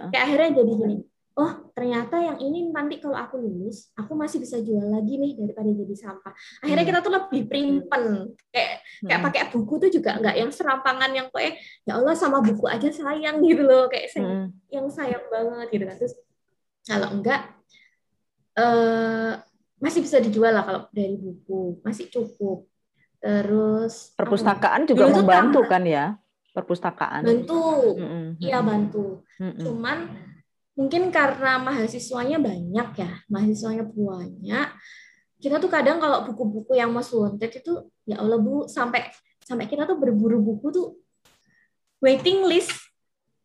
Kayak 0.09 0.23
akhirnya 0.25 0.49
jadi 0.65 0.73
gini 0.81 0.97
oh 1.37 1.51
ternyata 1.69 2.17
yang 2.17 2.37
ini 2.37 2.67
nanti 2.67 2.97
kalau 2.97 3.13
aku 3.13 3.37
lulus 3.37 3.93
aku 3.93 4.11
masih 4.11 4.37
bisa 4.37 4.57
jual 4.57 4.81
lagi 4.83 5.15
nih 5.15 5.37
daripada 5.37 5.69
jadi 5.69 5.95
sampah 5.95 6.33
akhirnya 6.59 6.81
Hmm. 6.81 6.91
kita 6.91 6.99
tuh 6.99 7.13
lebih 7.13 7.41
primpen 7.45 8.03
kayak 8.49 8.73
kayak 8.99 9.11
Mm-mm. 9.13 9.25
pakai 9.29 9.41
buku 9.47 9.73
tuh 9.77 9.89
juga 9.91 10.17
nggak 10.17 10.35
yang 10.35 10.49
serampangan 10.49 11.11
yang 11.11 11.29
kayak 11.29 11.55
ya 11.83 11.93
Allah 11.93 12.13
sama 12.13 12.41
buku 12.41 12.65
aja 12.65 12.89
sayang 12.89 13.37
gitu 13.39 13.61
loh 13.61 13.85
kayak 13.85 14.09
say- 14.09 14.25
Mm-mm. 14.25 14.49
yang 14.67 14.89
sayang 14.89 15.21
banget 15.27 15.67
gitu 15.71 15.85
kan 15.85 15.95
terus 15.95 16.13
kalau 16.83 17.09
enggak 17.13 17.41
eh 18.57 19.33
masih 19.77 20.01
bisa 20.01 20.17
dijual 20.17 20.49
lah 20.49 20.65
kalau 20.65 20.81
dari 20.89 21.13
buku 21.15 21.77
masih 21.79 22.09
cukup 22.09 22.65
terus? 23.17 24.13
Perpustakaan 24.13 24.85
juga 24.85 25.05
Dulu 25.05 25.11
tuh 25.11 25.17
membantu 25.21 25.59
kan 25.65 25.83
ya? 25.83 26.05
Perpustakaan. 26.49 27.21
bantu 27.21 27.61
iya 28.39 28.57
bantu 28.59 29.21
Mm-mm. 29.37 29.61
cuman 29.61 29.97
mungkin 30.77 31.09
karena 31.09 31.57
mahasiswanya 31.57 32.37
banyak 32.37 32.89
ya 32.95 33.11
mahasiswanya 33.27 33.83
banyak 33.83 34.69
kita 35.37 35.57
tuh 35.57 35.69
kadang 35.69 35.97
kalau 35.97 36.25
buku-buku 36.29 36.77
yang 36.77 36.93
most 36.93 37.13
wanted 37.13 37.49
itu 37.49 37.73
ya 38.05 38.21
Allah 38.21 38.37
bu 38.37 38.69
sampai 38.69 39.09
sampai 39.41 39.65
kita 39.65 39.89
tuh 39.89 39.97
berburu 39.97 40.37
buku 40.37 40.67
tuh 40.69 40.87
waiting 41.99 42.45
list 42.45 42.73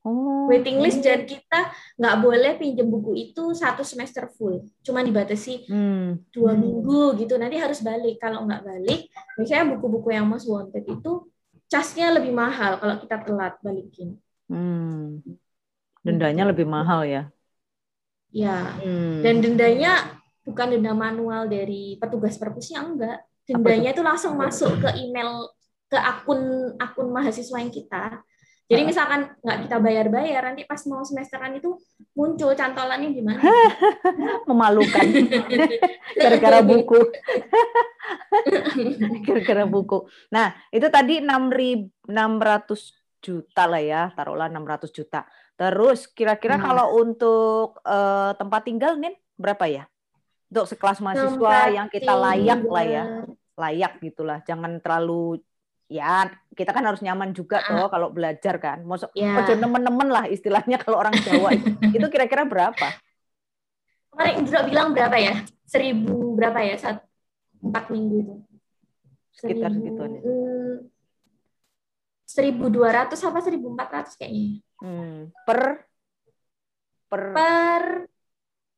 Oh. 0.03 0.51
waiting 0.51 0.83
list 0.83 0.99
dan 0.99 1.23
kita 1.23 1.71
nggak 1.95 2.17
boleh 2.19 2.59
pinjam 2.59 2.91
buku 2.91 3.15
itu 3.31 3.55
satu 3.55 3.87
semester 3.87 4.27
full 4.35 4.67
cuma 4.83 4.99
dibatasi 4.99 5.63
Hmm. 5.71 6.19
dua 6.35 6.59
Hmm. 6.59 6.59
minggu 6.59 7.23
gitu 7.23 7.39
nanti 7.39 7.55
harus 7.55 7.79
balik 7.79 8.19
kalau 8.19 8.43
nggak 8.43 8.67
balik 8.67 9.07
misalnya 9.39 9.79
buku-buku 9.79 10.11
yang 10.11 10.27
most 10.27 10.51
wanted 10.51 10.83
itu 10.83 11.31
casnya 11.71 12.11
lebih 12.19 12.35
mahal 12.35 12.83
kalau 12.83 12.99
kita 12.99 13.23
telat 13.23 13.55
balikin 13.63 14.19
Hmm. 14.51 15.23
Dendanya 16.03 16.45
lebih 16.51 16.67
mahal 16.67 17.07
ya. 17.07 17.23
ya 18.33 18.81
Hmm. 18.81 19.21
dan 19.21 19.45
dendanya 19.45 19.93
bukan 20.41 20.73
denda 20.73 20.97
manual 20.97 21.53
dari 21.53 22.01
petugas 22.01 22.41
perpusnya 22.41 22.81
enggak 22.81 23.21
dendanya 23.45 23.93
itu 23.93 24.01
langsung 24.01 24.41
masuk 24.41 24.81
ke 24.81 24.89
email 25.05 25.53
ke 25.93 26.01
akun 26.01 26.73
akun 26.81 27.13
mahasiswa 27.13 27.61
yang 27.61 27.69
kita 27.69 28.25
jadi 28.73 28.89
misalkan 28.89 29.29
nggak 29.45 29.69
kita 29.69 29.77
bayar-bayar 29.85 30.49
nanti 30.49 30.65
pas 30.65 30.81
mau 30.89 31.05
semesteran 31.05 31.53
itu 31.61 31.77
muncul 32.17 32.57
cantolannya 32.57 33.13
gimana 33.13 33.45
memalukan 34.49 35.05
gara-gara 36.23 36.65
buku. 36.65 36.99
gara-gara 39.29 39.65
buku. 39.69 40.09
Nah, 40.33 40.57
itu 40.73 40.89
tadi 40.89 41.21
600 41.21 42.09
juta 43.23 43.63
lah 43.69 43.83
ya, 43.83 44.03
taruhlah 44.17 44.49
600 44.51 44.89
juta. 44.91 45.29
Terus 45.55 46.09
kira-kira 46.09 46.57
Hmm. 46.57 46.65
kalau 46.65 46.87
untuk 46.97 47.79
eh, 47.83 48.33
tempat 48.35 48.63
tinggal 48.63 48.97
nih 48.97 49.15
berapa 49.35 49.65
ya? 49.67 49.85
Untuk 50.49 50.67
sekelas 50.67 50.99
mahasiswa 50.99 51.33
Tempat 51.33 51.67
yang 51.71 51.89
kita 51.89 52.13
layak 52.13 52.61
lah 52.63 52.85
ya, 52.85 53.05
tinggal. 53.05 53.25
layak 53.55 53.93
gitulah. 53.99 54.39
Jangan 54.43 54.73
terlalu 54.79 55.41
ya 55.87 56.25
kita 56.51 56.73
kan 56.73 56.81
harus 56.83 57.01
nyaman 57.01 57.33
juga 57.33 57.61
Ah. 57.61 57.69
toh 57.69 57.89
kalau 57.89 58.09
belajar 58.09 58.57
kan. 58.57 58.81
Mau 58.83 58.97
ya 59.13 59.39
ojo 59.39 59.53
nemen-nemen 59.55 60.09
lah 60.09 60.25
istilahnya 60.27 60.77
kalau 60.79 60.97
orang 60.99 61.13
Jawa 61.19 61.53
itu. 61.53 61.69
kira-kira 62.13 62.45
berapa? 62.45 62.89
kemarin 64.09 64.35
Indra 64.39 64.61
bilang 64.63 64.93
berapa 64.93 65.17
ya 65.17 65.41
seribu 65.65 66.37
berapa 66.37 66.61
ya 66.61 66.77
saat 66.77 67.01
empat 67.59 67.89
minggu 67.89 68.17
itu 68.21 68.35
Sekitar 69.33 69.73
segituan 69.73 70.13
ya. 70.13 70.21
hmm, 70.21 70.92
seribu 72.33 72.73
dua 72.73 72.89
ratus 73.05 73.21
apa 73.29 73.45
seribu 73.45 73.77
empat 73.77 73.89
ratus 73.93 74.15
kayaknya. 74.17 74.65
Hmm, 74.81 75.29
per 75.45 75.85
per. 77.13 77.23
Per 77.37 77.83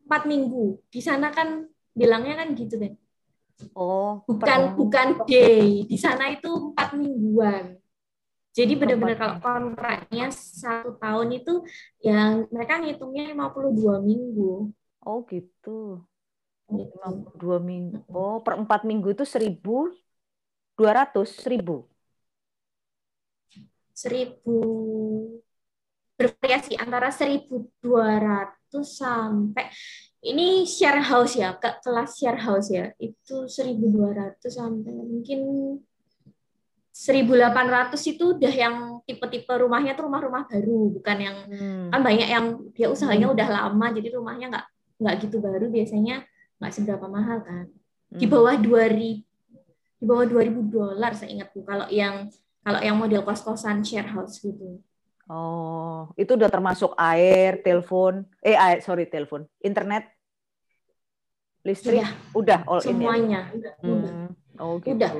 empat 0.04 0.22
minggu. 0.26 0.82
Di 0.90 1.00
sana 1.00 1.30
kan 1.30 1.62
bilangnya 1.94 2.42
kan 2.42 2.48
gitu 2.58 2.74
Ben 2.82 2.98
oh 3.78 4.26
bukan 4.26 4.60
per- 4.74 4.74
bukan 4.74 5.08
day. 5.30 5.86
Di 5.86 5.94
sana 5.94 6.34
itu 6.34 6.74
empat 6.74 6.98
mingguan. 6.98 7.78
Jadi 8.54 8.72
benar-benar 8.78 9.18
Empat 9.18 9.22
kalau 9.22 9.38
kontraknya 9.42 10.26
satu 10.30 10.94
tahun 11.02 11.28
itu 11.42 11.66
yang 12.06 12.46
mereka 12.54 12.78
ngitungnya 12.78 13.34
52 13.34 13.98
minggu. 14.02 14.70
Oh 15.02 15.26
gitu. 15.26 16.02
Gitu. 16.70 16.94
52 16.94 17.58
minggu. 17.62 17.98
Oh 18.10 18.42
per 18.42 18.58
empat 18.58 18.86
minggu 18.86 19.14
itu 19.14 19.26
seribu 19.26 19.90
dua 20.74 20.90
ratus 21.06 21.38
ribu 21.46 21.86
seribu 23.94 24.58
bervariasi 26.14 26.74
antara 26.78 27.10
1200 27.10 27.70
sampai 28.82 29.66
ini 30.24 30.64
share 30.66 31.02
house 31.04 31.38
ya 31.38 31.54
ke 31.54 31.78
kelas 31.82 32.18
share 32.18 32.40
house 32.42 32.70
ya 32.70 32.90
itu 32.98 33.46
1200 33.46 34.38
sampai 34.50 34.92
mungkin 34.94 35.40
1800 36.94 37.98
itu 38.06 38.38
udah 38.38 38.54
yang 38.54 38.76
tipe-tipe 39.02 39.50
rumahnya 39.50 39.98
tuh 39.98 40.06
rumah-rumah 40.06 40.46
baru 40.46 40.94
bukan 40.94 41.18
yang 41.18 41.36
Hmm. 41.50 41.90
kan 41.90 42.00
banyak 42.06 42.28
yang 42.30 42.46
dia 42.70 42.86
usahanya 42.86 43.34
udah 43.34 43.48
lama 43.50 43.86
jadi 43.90 44.14
rumahnya 44.14 44.46
nggak 44.54 44.66
nggak 45.02 45.14
gitu 45.26 45.42
baru 45.42 45.66
biasanya 45.66 46.22
nggak 46.62 46.72
seberapa 46.72 47.06
mahal 47.10 47.42
kan 47.42 47.66
di 48.14 48.26
Hmm. 48.30 48.32
bawah 48.32 48.54
2000 48.54 49.26
di 49.98 50.04
bawah 50.06 50.26
2000 50.30 50.62
dolar 50.70 51.12
saya 51.18 51.34
ingatku 51.34 51.66
kalau 51.66 51.90
yang 51.90 52.30
kalau 52.64 52.80
yang 52.80 52.96
model 52.96 53.22
kos-kosan 53.22 53.84
share 53.84 54.08
house 54.08 54.40
gitu 54.40 54.80
oh 55.28 56.10
itu 56.16 56.32
udah 56.34 56.48
termasuk 56.48 56.96
air 56.96 57.60
telepon 57.60 58.24
eh 58.40 58.56
air 58.56 58.80
sorry 58.80 59.06
telepon 59.06 59.44
internet 59.60 60.08
listrik 61.64 62.04
Sudah, 62.04 62.10
udah 62.36 62.58
all 62.68 62.80
in 62.80 62.84
ya 62.84 62.92
semuanya 62.92 63.40
udah. 63.52 63.74
Hmm. 63.80 64.34
Oh, 64.58 64.78
gitu. 64.78 64.94
Udah. 64.94 65.10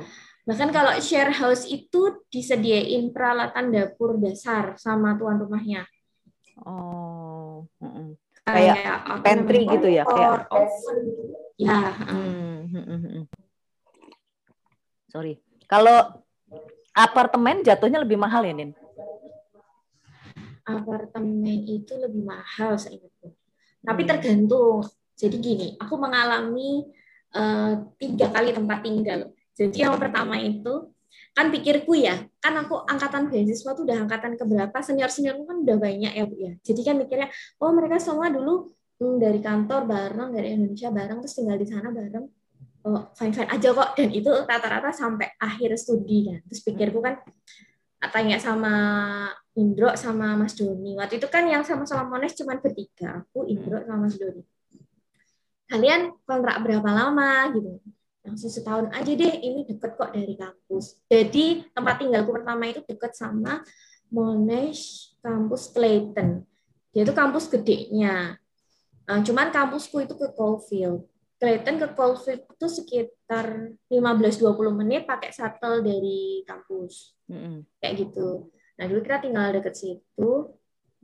Bahkan 0.45 0.69
kalau 0.71 0.93
share 1.01 1.33
house 1.33 1.65
itu 1.67 2.21
disediain 2.29 3.09
peralatan 3.11 3.73
dapur 3.73 4.15
dasar 4.21 4.77
sama 4.77 5.17
tuan 5.17 5.41
rumahnya. 5.41 5.89
Oh. 6.61 7.65
Kayak, 8.45 8.77
kayak 8.77 8.97
pantry 9.25 9.65
gitu 9.65 9.87
ya, 9.89 10.05
kayak 10.05 10.45
oven. 10.53 11.03
Ya. 11.57 11.81
Hmm, 11.97 12.69
hmm, 12.69 12.85
hmm, 12.85 12.99
hmm. 13.01 13.23
Sorry. 15.09 15.41
Kalau 15.65 16.23
apartemen 16.95 17.61
jatuhnya 17.61 17.99
lebih 18.01 18.15
mahal 18.15 18.47
ya, 18.47 18.55
Nin? 18.55 18.71
Apartemen 20.63 21.61
itu 21.67 21.93
lebih 21.99 22.23
mahal 22.23 22.79
saya 22.79 22.97
ingatku. 22.97 23.35
Tapi 23.85 24.01
hmm. 24.01 24.09
tergantung. 24.09 24.81
Jadi 25.15 25.35
gini, 25.39 25.67
aku 25.79 25.95
mengalami 25.95 26.87
uh, 27.35 27.85
tiga 27.99 28.31
kali 28.31 28.55
tempat 28.55 28.79
tinggal. 28.81 29.19
Jadi 29.55 29.87
yang 29.87 29.95
pertama 29.95 30.35
itu 30.39 30.91
kan 31.35 31.51
pikirku 31.51 31.99
ya, 31.99 32.27
kan 32.39 32.55
aku 32.59 32.83
angkatan 32.87 33.27
beasiswa 33.27 33.75
tuh 33.75 33.83
udah 33.83 34.07
angkatan 34.07 34.39
keberapa, 34.39 34.75
senior-seniorku 34.79 35.43
kan 35.43 35.57
udah 35.63 35.77
banyak 35.79 36.11
ya 36.15 36.23
Bu 36.27 36.35
ya. 36.39 36.53
Jadi 36.63 36.81
kan 36.83 36.95
mikirnya, 36.95 37.27
oh 37.59 37.71
mereka 37.75 37.99
semua 37.99 38.31
dulu 38.31 38.71
hmm, 38.99 39.15
dari 39.19 39.39
kantor 39.43 39.83
bareng, 39.87 40.29
dari 40.31 40.55
Indonesia 40.55 40.91
bareng, 40.91 41.19
terus 41.23 41.35
tinggal 41.35 41.59
di 41.59 41.67
sana 41.67 41.91
bareng. 41.91 42.25
Oh, 42.85 43.09
fine-fine 43.17 43.49
aja 43.49 43.73
kok. 43.73 43.97
Dan 43.97 44.13
itu 44.13 44.29
rata-rata 44.29 44.93
sampai 44.93 45.33
akhir 45.41 45.73
studi 45.81 46.29
kan. 46.29 46.39
Terus 46.45 46.61
pikirku 46.61 47.01
kan, 47.01 47.17
tanya 48.13 48.37
sama 48.37 48.73
Indro 49.57 49.97
sama 49.97 50.37
Mas 50.37 50.53
Doni. 50.53 50.93
Waktu 50.93 51.17
itu 51.17 51.25
kan 51.25 51.49
yang 51.49 51.65
sama-sama 51.65 52.05
Mones 52.05 52.37
cuma 52.37 52.61
bertiga, 52.61 53.25
aku 53.25 53.49
Indro 53.49 53.81
sama 53.81 54.05
Mas 54.05 54.21
Doni. 54.21 54.45
Kalian 55.65 56.13
kontrak 56.29 56.61
berapa 56.61 56.89
lama 56.93 57.49
gitu? 57.57 57.81
langsung 58.25 58.49
setahun 58.49 58.89
aja 58.89 59.11
deh 59.13 59.33
ini 59.37 59.69
deket 59.69 59.93
kok 59.93 60.09
dari 60.09 60.33
kampus 60.33 60.97
jadi 61.05 61.61
tempat 61.71 61.95
tinggalku 62.01 62.33
pertama 62.33 62.65
itu 62.65 62.81
deket 62.81 63.13
sama 63.13 63.61
Monash 64.09 65.13
kampus 65.21 65.69
Clayton 65.69 66.41
dia 66.89 67.05
itu 67.05 67.13
kampus 67.13 67.45
gedenya 67.45 68.41
uh, 69.05 69.21
cuman 69.21 69.53
kampusku 69.53 70.01
itu 70.01 70.17
ke 70.17 70.27
Caulfield 70.33 71.05
Clayton 71.35 71.75
ke 71.83 71.87
Caulfield 71.91 72.47
itu 72.47 72.67
sekitar 72.71 73.75
15-20 73.91 74.79
menit 74.79 75.03
pakai 75.03 75.35
shuttle 75.35 75.83
dari 75.83 76.47
kampus. 76.47 77.15
Mm 77.27 77.37
-hmm. 77.37 77.55
kayak 77.83 77.95
gitu. 77.99 78.49
Nah 78.79 78.85
dulu 78.87 78.99
kita 79.03 79.23
tinggal 79.23 79.51
deket 79.55 79.75
situ. 79.75 80.31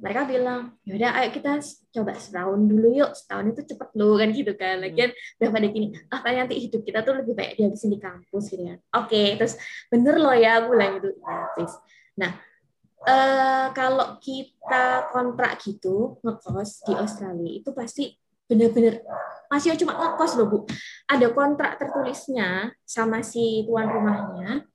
Mereka 0.02 0.26
bilang 0.26 0.82
ya 0.82 0.98
udah 0.98 1.12
ayo 1.22 1.30
kita 1.30 1.62
coba 1.94 2.18
setahun 2.18 2.60
dulu 2.64 2.90
yuk. 2.90 3.12
Setahun 3.14 3.54
itu 3.54 3.62
cepet 3.76 3.90
loh 3.94 4.16
kan 4.18 4.30
gitu 4.32 4.54
kan. 4.56 4.76
Hmm. 4.80 4.84
lagian 4.88 5.10
udah 5.38 5.50
pada 5.52 5.68
gini 5.68 5.88
ah 6.10 6.20
kan 6.24 6.34
nanti 6.34 6.56
hidup 6.58 6.82
kita 6.82 7.00
tuh 7.06 7.14
lebih 7.22 7.34
baik 7.38 7.60
dihabisin 7.60 7.92
di 7.92 8.00
kampus 8.00 8.44
gitu 8.50 8.64
kan. 8.66 8.80
Oke 8.98 9.08
okay, 9.12 9.28
terus 9.36 9.60
bener 9.92 10.16
loh 10.16 10.34
ya 10.34 10.64
aku 10.64 10.74
bilang 10.74 10.92
gitu. 10.98 11.12
Nah 12.18 12.32
eh, 13.06 13.68
kalau 13.78 14.18
kita 14.18 15.12
kontrak 15.14 15.60
gitu 15.62 16.18
ngekos 16.24 16.88
di 16.88 16.94
Australia 16.98 17.52
itu 17.52 17.70
pasti 17.76 18.21
bener-bener 18.52 19.00
masih 19.48 19.80
cuma 19.80 19.96
ngekos 19.96 20.36
loh 20.36 20.48
bu 20.52 20.58
ada 21.08 21.32
kontrak 21.32 21.80
tertulisnya 21.80 22.76
sama 22.84 23.24
si 23.24 23.64
tuan 23.64 23.88
rumahnya 23.88 24.68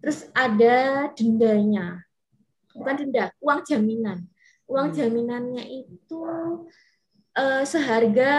terus 0.00 0.32
ada 0.32 1.08
dendanya 1.12 2.00
bukan 2.72 2.94
denda 3.04 3.28
uang 3.44 3.60
jaminan 3.68 4.24
uang 4.68 4.92
hmm. 4.92 4.96
jaminannya 4.96 5.64
itu 5.64 6.20
uh, 7.38 7.64
seharga 7.64 8.34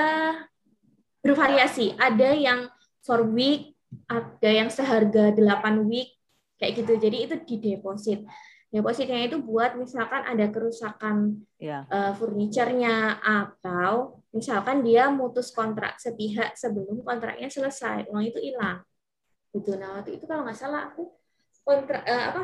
bervariasi. 1.24 1.96
Ada 1.96 2.36
yang 2.36 2.60
for 3.03 3.24
week, 3.27 3.75
ada 4.08 4.50
yang 4.50 4.69
seharga 4.72 5.34
8 5.34 5.89
week, 5.89 6.15
kayak 6.62 6.84
gitu. 6.84 6.93
Jadi 7.00 7.17
itu 7.25 7.36
di 7.43 7.55
deposit. 7.60 8.24
Depositnya 8.69 9.25
itu 9.25 9.41
buat 9.41 9.74
misalkan 9.81 10.22
ada 10.29 10.46
kerusakan 10.53 11.41
yeah. 11.58 11.89
Ya. 11.89 11.89
uh, 11.89 12.13
furniturnya 12.13 13.17
atau 13.17 14.19
misalkan 14.29 14.86
dia 14.86 15.09
mutus 15.09 15.50
kontrak 15.53 15.98
sepihak 15.98 16.53
sebelum 16.53 17.01
kontraknya 17.01 17.50
selesai, 17.50 18.09
uang 18.09 18.24
itu 18.29 18.39
hilang. 18.39 18.81
Gitu. 19.50 19.74
Nah 19.77 20.00
waktu 20.00 20.21
itu 20.21 20.25
kalau 20.29 20.45
nggak 20.45 20.57
salah 20.57 20.93
aku 20.93 21.09
kontrak 21.65 22.01
uh, 22.05 22.24
apa 22.33 22.44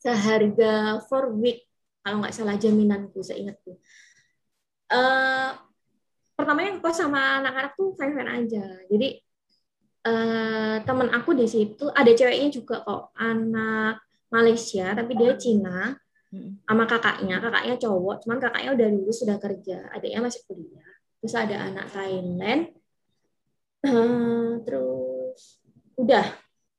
seharga 0.00 0.98
for 1.06 1.30
week 1.36 1.68
kalau 2.00 2.24
nggak 2.24 2.34
salah 2.34 2.56
jaminanku 2.58 3.20
seingatku 3.22 3.76
uh, 4.90 5.52
pertamanya 6.34 6.80
kok 6.80 6.96
sama 6.96 7.44
anak-anak 7.44 7.72
tuh 7.76 7.94
fine 7.94 8.16
fine 8.16 8.30
aja 8.32 8.64
jadi 8.88 9.08
uh, 10.08 10.76
temen 10.82 11.08
aku 11.12 11.36
di 11.36 11.46
situ 11.46 11.86
ada 11.92 12.10
ceweknya 12.10 12.48
juga 12.50 12.82
kok 12.82 13.14
anak 13.14 14.02
Malaysia 14.32 14.96
tapi 14.96 15.12
dia 15.12 15.36
Cina. 15.36 15.92
Sama 16.64 16.84
kakaknya 16.88 17.36
kakaknya 17.44 17.76
cowok 17.76 18.16
cuman 18.24 18.38
kakaknya 18.40 18.70
udah 18.72 18.88
lulus 18.88 19.20
sudah 19.20 19.36
kerja 19.36 19.92
adiknya 19.92 20.20
masih 20.24 20.40
kuliah 20.48 20.88
terus 21.20 21.34
ada 21.36 21.56
anak 21.68 21.86
Thailand 21.92 22.62
uh, 23.84 24.58
terus 24.64 25.60
udah 26.00 26.26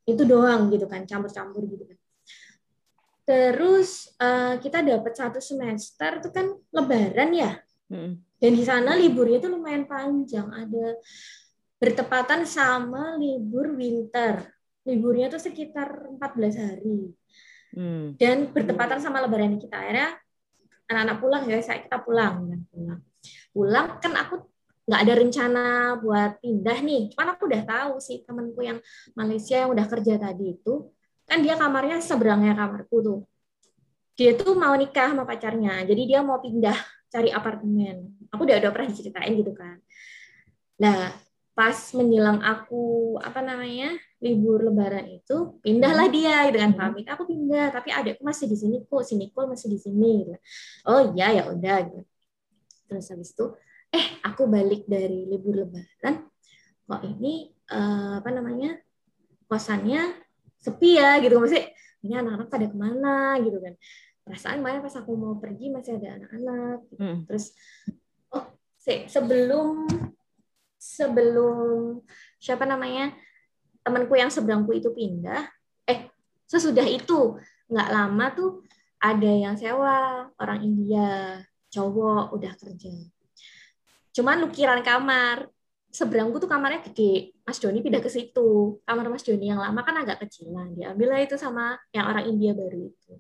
itu 0.10 0.24
doang 0.26 0.74
gitu 0.74 0.90
kan 0.90 1.06
campur-campur 1.06 1.64
gitu 1.70 1.86
kan 1.86 1.98
Terus 3.24 4.12
uh, 4.20 4.60
kita 4.60 4.84
dapat 4.84 5.16
satu 5.16 5.40
semester 5.40 6.20
itu 6.20 6.30
kan 6.30 6.52
lebaran 6.76 7.32
ya. 7.32 7.52
Hmm. 7.88 8.20
Dan 8.36 8.52
di 8.60 8.64
sana 8.68 9.00
liburnya 9.00 9.40
itu 9.40 9.48
lumayan 9.48 9.88
panjang. 9.88 10.52
Ada 10.52 11.00
bertepatan 11.80 12.44
sama 12.44 13.16
libur 13.16 13.80
winter. 13.80 14.44
Liburnya 14.84 15.32
itu 15.32 15.40
sekitar 15.40 16.12
14 16.20 16.20
hari. 16.60 17.16
Hmm. 17.74 18.14
Dan 18.16 18.54
bertepatan 18.54 19.02
sama 19.02 19.20
lebaran 19.26 19.58
kita. 19.58 19.76
Akhirnya 19.76 20.16
anak-anak 20.88 21.18
pulang 21.20 21.44
ya, 21.50 21.58
saya 21.60 21.82
kita 21.82 22.00
pulang. 22.02 22.64
Pulang. 22.70 23.00
Pulang 23.54 23.88
kan 23.98 24.14
aku 24.16 24.46
nggak 24.84 25.02
ada 25.02 25.14
rencana 25.16 25.64
buat 26.00 26.40
pindah 26.40 26.78
nih. 26.86 27.02
Cuman 27.12 27.28
aku 27.34 27.50
udah 27.50 27.62
tahu 27.66 27.94
sih 27.98 28.22
temanku 28.24 28.62
yang 28.62 28.78
Malaysia 29.18 29.58
yang 29.66 29.74
udah 29.74 29.86
kerja 29.90 30.22
tadi 30.22 30.56
itu 30.56 30.94
kan 31.28 31.40
dia 31.40 31.56
kamarnya 31.56 32.04
seberangnya 32.04 32.54
kamarku 32.56 32.98
tuh 33.00 33.20
dia 34.14 34.38
tuh 34.38 34.54
mau 34.54 34.76
nikah 34.76 35.10
sama 35.12 35.26
pacarnya 35.26 35.82
jadi 35.88 36.02
dia 36.06 36.20
mau 36.22 36.38
pindah 36.38 36.76
cari 37.10 37.34
apartemen 37.34 38.14
aku 38.30 38.46
udah 38.46 38.62
udah 38.62 38.72
pernah 38.72 38.90
diceritain 38.92 39.34
gitu 39.34 39.54
kan 39.56 39.80
nah 40.78 41.14
pas 41.54 41.78
menjelang 41.94 42.42
aku 42.42 43.18
apa 43.22 43.40
namanya 43.42 43.94
libur 44.24 44.64
lebaran 44.64 45.04
itu 45.12 45.60
pindahlah 45.60 46.08
hmm. 46.08 46.16
dia 46.16 46.48
dengan 46.48 46.72
gitu 46.72 46.80
pamit 46.80 47.08
aku 47.12 47.24
pindah 47.28 47.76
tapi 47.76 47.92
adikku 47.92 48.24
masih 48.24 48.48
di 48.48 48.56
sini 48.56 48.80
kok 48.88 49.04
si 49.04 49.20
Nicole 49.20 49.52
masih 49.52 49.68
di 49.68 49.80
sini. 49.84 50.24
Gitu. 50.24 50.32
oh 50.88 51.12
iya 51.12 51.28
ya 51.36 51.44
udah. 51.52 51.78
Gitu. 51.84 52.02
Terus 52.88 53.06
habis 53.12 53.30
itu 53.36 53.46
eh 53.92 54.08
aku 54.24 54.48
balik 54.48 54.88
dari 54.88 55.28
libur 55.28 55.68
lebaran. 55.68 56.24
Kok 56.88 57.02
ini 57.04 57.52
uh, 57.76 58.24
apa 58.24 58.30
namanya 58.32 58.80
kosannya 59.52 60.16
sepi 60.64 60.96
ya? 60.96 61.20
Gitu. 61.20 61.36
Maksudnya 61.36 61.68
ini 62.08 62.14
anak-anak 62.16 62.48
pada 62.48 62.66
ke 62.72 62.78
mana? 62.80 63.16
Gitu 63.44 63.60
kan. 63.60 63.76
Perasaan 64.24 64.64
malah 64.64 64.80
pas 64.80 64.96
aku 64.96 65.12
mau 65.20 65.36
pergi 65.36 65.68
masih 65.68 66.00
ada 66.00 66.16
anak-anak. 66.16 66.78
Gitu. 66.88 67.04
hmm. 67.04 67.20
terus 67.28 67.52
oh 68.32 68.48
se 68.80 69.12
sebelum 69.12 69.84
sebelum 70.80 72.00
siapa 72.40 72.64
namanya 72.64 73.12
temanku 73.84 74.16
yang 74.16 74.32
seberangku 74.32 74.72
itu 74.74 74.90
pindah 74.96 75.46
eh 75.86 76.08
sesudah 76.48 76.88
itu 76.88 77.38
nggak 77.68 77.90
lama 77.92 78.26
tuh 78.32 78.52
ada 79.04 79.28
yang 79.28 79.60
sewa 79.60 80.28
orang 80.40 80.64
India 80.64 81.40
cowok 81.70 82.32
udah 82.34 82.52
kerja 82.56 82.94
cuman 84.16 84.42
lukiran 84.42 84.80
kamar 84.82 85.52
seberangku 85.94 86.42
tuh 86.42 86.50
kamarnya 86.50 86.82
gede. 86.90 87.38
Mas 87.46 87.62
Doni 87.62 87.86
pindah 87.86 88.02
ke 88.02 88.10
situ. 88.10 88.82
Kamar 88.82 89.06
Mas 89.14 89.22
Doni 89.22 89.54
yang 89.54 89.62
lama 89.62 89.86
kan 89.86 89.94
agak 90.02 90.26
kecilan. 90.26 90.74
Diambil 90.74 91.08
lah 91.14 91.22
itu 91.22 91.38
sama 91.38 91.78
yang 91.94 92.10
orang 92.10 92.26
India 92.26 92.58
baru 92.58 92.90
itu. 92.90 93.14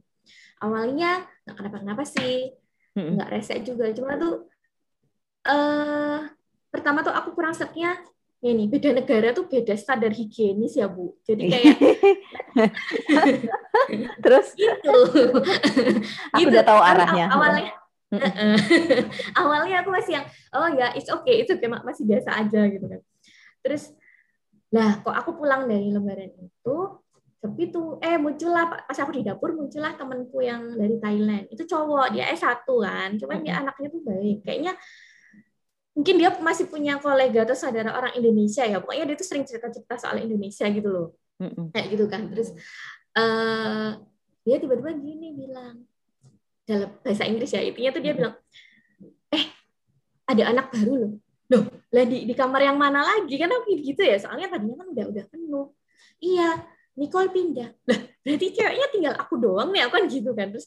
Awalnya 0.58 1.21
nggak 1.45 1.56
kenapa-kenapa 1.56 2.04
sih. 2.04 2.49
Nggak 2.97 3.30
rese 3.30 3.62
juga. 3.62 3.93
Cuma 3.93 4.17
tuh 4.17 4.49
uh, 5.45 6.26
pertama 6.73 7.06
tuh 7.06 7.13
aku 7.13 7.38
kurang 7.38 7.54
setnya 7.54 8.02
ini 8.43 8.67
beda 8.67 8.91
negara 8.91 9.32
tuh 9.32 9.47
beda 9.47 9.71
standar 9.79 10.12
higienis 10.12 10.75
ya 10.75 10.91
bu. 10.91 11.15
Jadi 11.23 11.47
kayak 11.47 11.75
terus? 14.23 14.51
Itu 14.60 14.91
aku 16.36 16.39
gitu. 16.43 16.51
udah 16.51 16.63
tahu 16.67 16.82
arahnya. 16.84 17.32
awalnya 17.32 17.71
awalnya 19.41 19.75
aku 19.82 19.89
masih 19.89 20.21
yang 20.21 20.25
oh 20.53 20.69
ya 20.69 20.91
it's 20.93 21.10
okay 21.10 21.41
itu 21.41 21.56
kayak 21.56 21.82
masih 21.88 22.03
biasa 22.03 22.29
aja 22.36 22.67
gitu 22.67 22.84
kan. 22.84 22.99
Terus 23.63 23.95
lah 24.75 24.99
kok 24.99 25.15
aku 25.15 25.39
pulang 25.39 25.63
dari 25.71 25.95
lebaran 25.95 26.36
itu 26.36 26.77
sepi 27.39 27.71
tuh. 27.71 27.95
Eh 28.03 28.19
muncullah 28.19 28.84
pas 28.84 28.97
aku 28.99 29.12
di 29.15 29.23
dapur 29.23 29.56
muncullah 29.56 29.95
temanku 29.95 30.43
yang 30.43 30.75
dari 30.75 30.99
Thailand. 30.99 31.47
Itu 31.47 31.63
cowok 31.63 32.12
dia 32.12 32.27
S1 32.36 32.67
kan 32.67 33.15
cuman 33.15 33.39
dia 33.39 33.63
anaknya 33.63 33.88
tuh 33.88 34.03
baik. 34.03 34.43
Kayaknya 34.43 34.75
mungkin 35.93 36.15
dia 36.17 36.29
masih 36.41 36.65
punya 36.67 36.97
kolega 36.97 37.45
atau 37.45 37.53
saudara 37.53 37.93
orang 37.93 38.13
Indonesia 38.17 38.65
ya. 38.65 38.82
Pokoknya 38.82 39.13
dia 39.13 39.17
tuh 39.17 39.27
sering 39.29 39.45
cerita-cerita 39.45 39.95
soal 40.01 40.25
Indonesia 40.25 40.65
gitu 40.67 40.89
loh. 40.89 41.08
Kayak 41.73 41.88
gitu 41.93 42.06
kan. 42.10 42.21
Terus 42.34 42.49
uh, 43.17 44.01
dia 44.43 44.58
tiba-tiba 44.58 44.91
gini 44.97 45.38
bilang 45.38 45.86
dalam 46.63 46.95
bahasa 47.03 47.27
Inggris 47.27 47.51
ya 47.51 47.60
intinya 47.60 47.91
tuh 47.91 48.01
dia 48.01 48.13
bilang 48.15 48.34
eh 49.29 49.45
ada 50.25 50.43
anak 50.49 50.73
baru 50.73 50.93
loh. 50.97 51.13
Loh 51.53 51.63
lah 51.93 52.06
di, 52.10 52.25
di 52.25 52.34
kamar 52.34 52.65
yang 52.65 52.77
mana 52.82 53.06
lagi? 53.06 53.38
Kan 53.38 53.53
aku 53.53 53.77
gitu 53.77 54.01
ya. 54.01 54.17
Soalnya 54.17 54.49
tadinya 54.49 54.82
kan 54.82 54.88
udah 54.89 55.06
udah 55.13 55.23
penuh. 55.29 55.67
Iya 56.17 56.58
Nicole 56.97 57.29
pindah. 57.29 57.69
Lah 57.86 57.99
berarti 58.25 58.56
ceweknya 58.56 58.88
tinggal 58.89 59.13
aku 59.21 59.38
doang 59.38 59.69
nih. 59.69 59.86
Aku 59.86 59.93
kan 59.93 60.06
gitu 60.10 60.34
kan. 60.34 60.49
Terus 60.49 60.65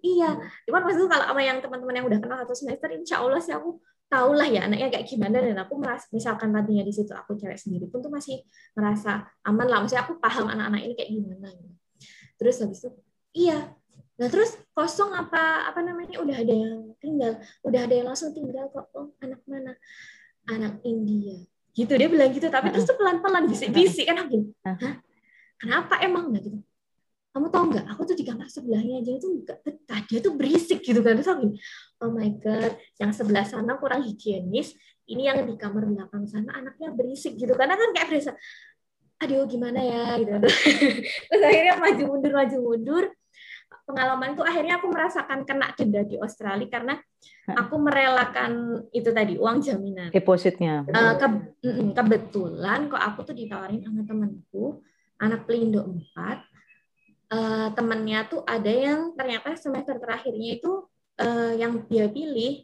iya. 0.00 0.40
Cuman 0.64 0.80
maksudnya 0.80 1.12
kalau 1.12 1.26
sama 1.28 1.42
yang 1.44 1.58
teman-teman 1.60 1.94
yang 2.00 2.06
udah 2.08 2.18
kenal 2.24 2.40
satu 2.40 2.56
semester 2.56 2.88
insya 2.96 3.20
Allah 3.20 3.36
sih 3.36 3.52
aku 3.52 3.76
tahu 4.06 4.38
lah 4.38 4.46
ya 4.46 4.70
anaknya 4.70 4.88
kayak 4.90 5.06
gimana 5.06 5.42
dan 5.42 5.56
aku 5.58 5.74
merasa 5.82 6.06
misalkan 6.14 6.54
tadinya 6.54 6.86
di 6.86 6.94
situ 6.94 7.10
aku 7.10 7.34
cewek 7.34 7.58
sendiri 7.58 7.90
pun 7.90 7.98
tuh 8.00 8.10
masih 8.10 8.42
merasa 8.78 9.26
aman 9.42 9.66
lah. 9.66 9.78
Maksudnya 9.82 10.06
aku 10.06 10.22
paham 10.22 10.46
anak-anak 10.46 10.80
ini 10.86 10.94
kayak 10.94 11.10
gimana 11.10 11.48
gitu. 11.50 11.74
terus 12.36 12.56
habis 12.62 12.78
itu 12.84 12.90
iya. 13.34 13.58
Nah 14.16 14.28
terus 14.32 14.56
kosong 14.72 15.12
apa 15.12 15.68
apa 15.68 15.80
namanya 15.84 16.22
udah 16.22 16.36
ada 16.36 16.54
yang 16.54 16.96
tinggal 17.02 17.36
udah 17.66 17.80
ada 17.84 17.94
yang 17.94 18.06
langsung 18.06 18.30
tinggal 18.30 18.70
kok. 18.70 18.86
Oh 18.94 19.12
anak 19.20 19.42
mana? 19.44 19.74
Anak 20.46 20.78
India. 20.86 21.42
Gitu 21.74 21.92
dia 21.92 22.08
bilang 22.08 22.30
gitu. 22.30 22.46
Tapi 22.46 22.70
terus 22.70 22.86
pelan-pelan 22.88 23.50
bisik-bisik 23.50 24.06
kan. 24.06 24.24
Aku 24.24 24.54
Hah? 24.62 25.02
kenapa 25.58 25.98
emang? 26.00 26.30
Nggak 26.30 26.44
gitu 26.46 26.58
kamu 27.36 27.52
tahu 27.52 27.64
nggak? 27.68 27.84
Aku 27.92 28.08
tuh 28.08 28.16
di 28.16 28.24
kamar 28.24 28.48
sebelahnya 28.48 29.04
aja 29.04 29.12
itu 29.12 29.28
nggak 29.28 29.60
betah 29.60 30.00
dia 30.08 30.24
tuh 30.24 30.32
berisik 30.40 30.80
gitu 30.80 31.04
kan. 31.04 31.20
Terus 31.20 31.28
aku 31.28 31.52
oh 32.00 32.10
my 32.16 32.32
god 32.40 32.72
yang 32.96 33.12
sebelah 33.12 33.44
sana 33.44 33.76
kurang 33.76 34.08
higienis 34.08 34.72
ini 35.04 35.28
yang 35.28 35.44
di 35.44 35.52
kamar 35.60 35.84
belakang 35.84 36.24
sana 36.24 36.56
anaknya 36.56 36.96
berisik 36.96 37.36
gitu. 37.36 37.52
Karena 37.52 37.76
kan 37.76 37.92
kayak 37.92 38.08
berasa 38.08 38.32
aduh 39.20 39.44
gimana 39.44 39.84
ya? 39.84 40.16
gitu. 40.16 40.32
Terus 41.28 41.42
akhirnya 41.44 41.76
maju 41.76 42.02
mundur 42.08 42.32
maju 42.32 42.56
mundur. 42.64 43.04
Pengalaman 43.84 44.32
itu 44.32 44.42
akhirnya 44.42 44.80
aku 44.80 44.86
merasakan 44.88 45.38
kena 45.44 45.70
denda 45.76 46.02
di 46.08 46.16
Australia 46.16 46.66
karena 46.72 46.96
aku 47.52 47.76
merelakan 47.78 48.82
itu 48.96 49.12
tadi 49.12 49.36
uang 49.36 49.60
jaminan. 49.60 50.08
Depositnya. 50.08 50.88
Uh, 50.88 51.14
ke, 51.20 51.26
kebetulan 51.94 52.88
kok 52.88 52.98
aku 52.98 53.28
tuh 53.28 53.36
ditawarin 53.36 53.84
sama 53.84 54.02
temanku 54.08 54.80
anak 55.20 55.44
pelindo 55.44 55.84
4 55.84 56.55
uh, 57.32 57.68
temennya 57.74 58.26
tuh 58.30 58.42
ada 58.46 58.70
yang 58.70 59.14
ternyata 59.18 59.56
semester 59.58 59.98
terakhirnya 59.98 60.58
itu 60.58 60.86
uh, 61.20 61.52
yang 61.56 61.86
dia 61.88 62.06
pilih 62.10 62.62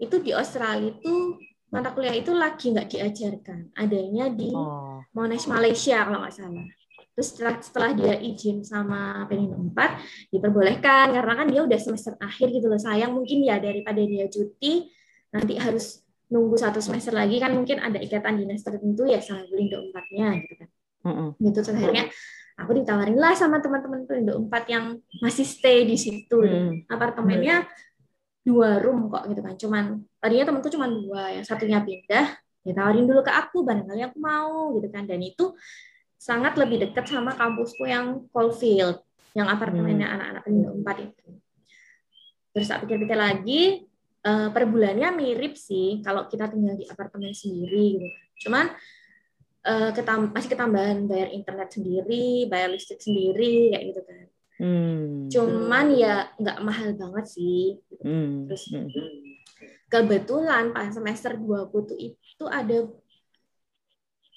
itu 0.00 0.16
di 0.20 0.34
Australia 0.34 0.90
itu 0.90 1.38
mata 1.70 1.90
kuliah 1.90 2.14
itu 2.14 2.30
lagi 2.30 2.70
nggak 2.70 2.88
diajarkan 2.90 3.74
adanya 3.74 4.30
di 4.30 4.50
oh. 4.54 5.02
Monash 5.14 5.50
Malaysia 5.50 6.06
kalau 6.06 6.22
nggak 6.22 6.34
salah 6.34 6.66
terus 7.14 7.28
setelah, 7.30 7.54
setelah 7.62 7.90
dia 7.94 8.14
izin 8.18 8.66
sama 8.66 9.22
Penindo 9.30 9.54
4 9.54 10.34
diperbolehkan 10.34 11.14
karena 11.14 11.32
kan 11.38 11.46
dia 11.46 11.62
udah 11.62 11.78
semester 11.78 12.18
akhir 12.18 12.50
gitu 12.50 12.66
loh 12.66 12.78
sayang 12.78 13.14
mungkin 13.14 13.42
ya 13.46 13.62
daripada 13.62 14.02
dia 14.02 14.26
cuti 14.26 14.90
nanti 15.30 15.54
harus 15.58 16.02
nunggu 16.30 16.58
satu 16.58 16.82
semester 16.82 17.14
lagi 17.14 17.38
kan 17.38 17.54
mungkin 17.54 17.78
ada 17.78 18.02
ikatan 18.02 18.42
dinas 18.42 18.66
tertentu 18.66 19.06
ya 19.06 19.22
sama 19.22 19.46
Penindo 19.46 19.78
4-nya 19.94 20.28
gitu 20.42 20.54
kan 20.58 20.68
mm 21.06 21.14
-hmm. 21.14 21.28
gitu 21.38 21.58
terus 21.62 21.70
akhirnya 21.70 22.04
aku 22.54 22.70
ditawarin 22.82 23.18
lah 23.18 23.34
sama 23.34 23.58
teman-teman 23.58 24.06
Perindo 24.06 24.38
4 24.38 24.50
yang 24.70 24.84
masih 25.18 25.46
stay 25.46 25.82
di 25.86 25.98
situ. 25.98 26.38
Hmm. 26.38 26.86
apartemennya 26.86 27.66
dua 28.44 28.78
room 28.78 29.08
kok 29.08 29.24
gitu 29.26 29.40
kan. 29.40 29.54
Cuman 29.56 29.84
tadinya 30.20 30.44
temanku 30.52 30.68
cuma 30.70 30.86
dua 30.86 31.34
yang 31.40 31.44
satunya 31.44 31.80
pindah 31.80 32.36
ditawarin 32.64 33.04
dulu 33.04 33.20
ke 33.24 33.32
aku 33.32 33.64
barangkali 33.64 34.00
aku 34.06 34.18
mau 34.20 34.70
gitu 34.78 34.88
kan. 34.92 35.08
Dan 35.08 35.20
itu 35.24 35.56
sangat 36.14 36.56
lebih 36.56 36.88
dekat 36.88 37.10
sama 37.10 37.34
kampusku 37.34 37.84
yang 37.84 38.24
Caulfield 38.30 39.02
yang 39.34 39.50
apartemennya 39.50 40.06
hmm. 40.06 40.14
anak-anak 40.14 40.42
Perindo 40.46 40.70
4 40.78 41.06
itu. 41.10 41.26
Terus 42.54 42.66
tak 42.70 42.86
pikir-pikir 42.86 43.18
lagi 43.18 43.62
uh, 44.22 44.48
per 44.54 44.64
bulannya 44.70 45.10
mirip 45.10 45.58
sih 45.58 45.98
kalau 46.06 46.30
kita 46.30 46.46
tinggal 46.46 46.78
di 46.78 46.86
apartemen 46.86 47.34
sendiri 47.34 47.98
gitu. 47.98 48.08
Cuman 48.46 48.70
uh, 49.64 49.90
ketam 49.96 50.30
masih 50.30 50.50
ketambahan 50.52 51.08
bayar 51.08 51.28
internet 51.32 51.68
sendiri, 51.72 52.46
bayar 52.46 52.68
listrik 52.70 53.00
sendiri 53.00 53.72
kayak 53.72 53.84
gitu 53.90 54.00
kan. 54.04 54.26
Hmm. 54.54 55.26
Cuman 55.32 55.86
ya 55.98 56.30
nggak 56.38 56.58
mahal 56.62 56.90
banget 56.94 57.26
sih. 57.26 57.80
Hmm. 58.04 58.46
Terus 58.46 58.70
hmm. 58.70 58.88
kebetulan 59.90 60.70
pas 60.70 60.92
semester 60.92 61.34
2 61.34 61.66
aku 61.68 61.78
tuh 61.90 61.98
itu 61.98 62.44
ada 62.46 62.86